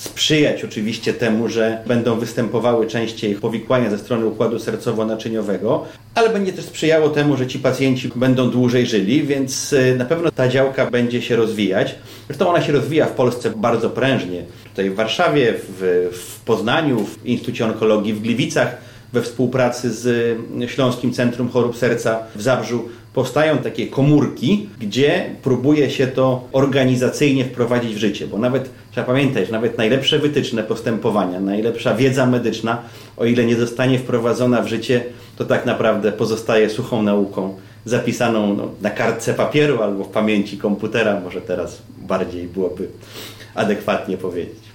sprzyjać 0.00 0.64
oczywiście 0.64 1.14
temu, 1.14 1.48
że 1.48 1.82
będą 1.86 2.18
występowały 2.18 2.86
częściej 2.86 3.34
powikłania 3.34 3.90
ze 3.90 3.98
strony 3.98 4.26
układu 4.26 4.56
sercowo-naczyniowego, 4.56 5.80
ale 6.14 6.28
będzie 6.28 6.52
też 6.52 6.64
sprzyjało 6.64 7.08
temu, 7.08 7.36
że 7.36 7.46
ci 7.46 7.58
pacjenci 7.58 8.10
będą 8.16 8.50
dłużej 8.50 8.86
żyli, 8.86 9.22
więc 9.22 9.72
y, 9.72 9.96
na 9.98 10.04
pewno 10.04 10.30
ta 10.30 10.48
działka 10.48 10.90
będzie 10.90 11.22
się 11.22 11.36
rozwijać. 11.36 11.94
Zresztą 12.26 12.48
ona 12.48 12.62
się 12.62 12.72
rozwija 12.72 13.06
w 13.06 13.12
Polsce 13.12 13.50
bardzo 13.56 13.90
prężnie. 13.90 14.44
Tutaj 14.70 14.90
w 14.90 14.94
Warszawie, 14.94 15.54
w, 15.68 16.08
w 16.12 16.40
Poznaniu, 16.40 17.04
w 17.04 17.26
Instytucie 17.26 17.64
Onkologii 17.64 18.14
w 18.14 18.20
Gliwicach, 18.20 18.76
we 19.12 19.22
współpracy 19.22 19.94
z 19.94 20.36
Śląskim 20.70 21.12
Centrum 21.12 21.48
Chorób 21.48 21.76
Serca 21.76 22.18
w 22.34 22.42
Zabrzu 22.42 22.88
powstają 23.14 23.58
takie 23.58 23.86
komórki, 23.86 24.68
gdzie 24.80 25.30
próbuje 25.42 25.90
się 25.90 26.06
to 26.06 26.44
organizacyjnie 26.52 27.44
wprowadzić 27.44 27.94
w 27.94 27.98
życie, 27.98 28.26
bo 28.26 28.38
nawet 28.38 28.70
trzeba 28.90 29.06
pamiętać, 29.06 29.50
nawet 29.50 29.78
najlepsze 29.78 30.18
wytyczne 30.18 30.62
postępowania, 30.62 31.40
najlepsza 31.40 31.94
wiedza 31.94 32.26
medyczna, 32.26 32.82
o 33.16 33.24
ile 33.24 33.44
nie 33.44 33.56
zostanie 33.56 33.98
wprowadzona 33.98 34.62
w 34.62 34.68
życie, 34.68 35.04
to 35.36 35.44
tak 35.44 35.66
naprawdę 35.66 36.12
pozostaje 36.12 36.70
suchą 36.70 37.02
nauką, 37.02 37.54
zapisaną 37.84 38.54
no, 38.54 38.68
na 38.80 38.90
kartce 38.90 39.34
papieru 39.34 39.82
albo 39.82 40.04
w 40.04 40.08
pamięci 40.08 40.58
komputera, 40.58 41.20
może 41.20 41.40
teraz 41.40 41.82
bardziej 41.98 42.46
byłoby 42.46 42.88
adekwatnie 43.54 44.16
powiedzieć. 44.16 44.69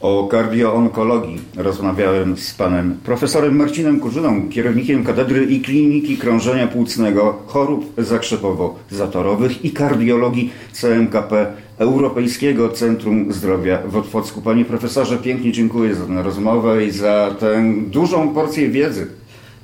O 0.00 0.28
kardioonkologii 0.28 1.40
rozmawiałem 1.56 2.36
z 2.36 2.54
panem 2.54 2.98
profesorem 3.04 3.56
Marcinem 3.56 4.00
Kurzyną, 4.00 4.48
kierownikiem 4.48 5.04
Katedry 5.04 5.44
i 5.44 5.60
Kliniki 5.60 6.16
Krążenia 6.16 6.66
Płucnego, 6.66 7.38
Chorób 7.46 7.96
Zakrzepowo-Zatorowych 7.98 9.64
i 9.64 9.70
Kardiologii 9.70 10.50
CMKP 10.72 11.46
Europejskiego 11.78 12.68
Centrum 12.68 13.32
Zdrowia 13.32 13.78
w 13.86 13.96
Otwocku. 13.96 14.42
Panie 14.42 14.64
profesorze, 14.64 15.16
pięknie 15.16 15.52
dziękuję 15.52 15.94
za 15.94 16.06
tę 16.06 16.22
rozmowę 16.22 16.84
i 16.84 16.90
za 16.90 17.34
tę 17.40 17.74
dużą 17.86 18.34
porcję 18.34 18.68
wiedzy. 18.68 19.06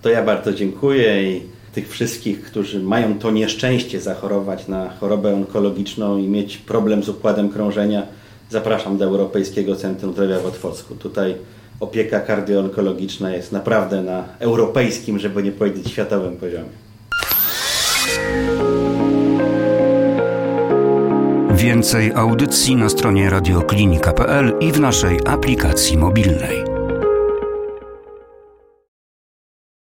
To 0.02 0.08
ja 0.08 0.24
bardzo 0.24 0.52
dziękuję 0.52 1.32
i 1.32 1.40
tych 1.74 1.88
wszystkich, 1.88 2.42
którzy 2.42 2.82
mają 2.82 3.18
to 3.18 3.30
nieszczęście 3.30 4.00
zachorować 4.00 4.68
na 4.68 4.90
chorobę 4.90 5.34
onkologiczną 5.34 6.18
i 6.18 6.28
mieć 6.28 6.58
problem 6.58 7.02
z 7.02 7.08
układem 7.08 7.48
krążenia, 7.48 8.02
zapraszam 8.52 8.98
do 8.98 9.04
Europejskiego 9.04 9.76
Centrum 9.76 10.12
Zdrowia 10.12 10.38
w 10.38 10.46
Otwocku. 10.46 10.94
Tutaj 10.94 11.34
opieka 11.80 12.20
kardioonkologiczna 12.20 13.30
jest 13.30 13.52
naprawdę 13.52 14.02
na 14.02 14.24
europejskim, 14.38 15.18
żeby 15.18 15.42
nie 15.42 15.52
powiedzieć 15.52 15.90
światowym 15.90 16.36
poziomie. 16.36 16.68
Więcej 21.50 22.12
audycji 22.14 22.76
na 22.76 22.88
stronie 22.88 23.30
radioklinika.pl 23.30 24.52
i 24.60 24.72
w 24.72 24.80
naszej 24.80 25.20
aplikacji 25.26 25.98
mobilnej. 25.98 26.61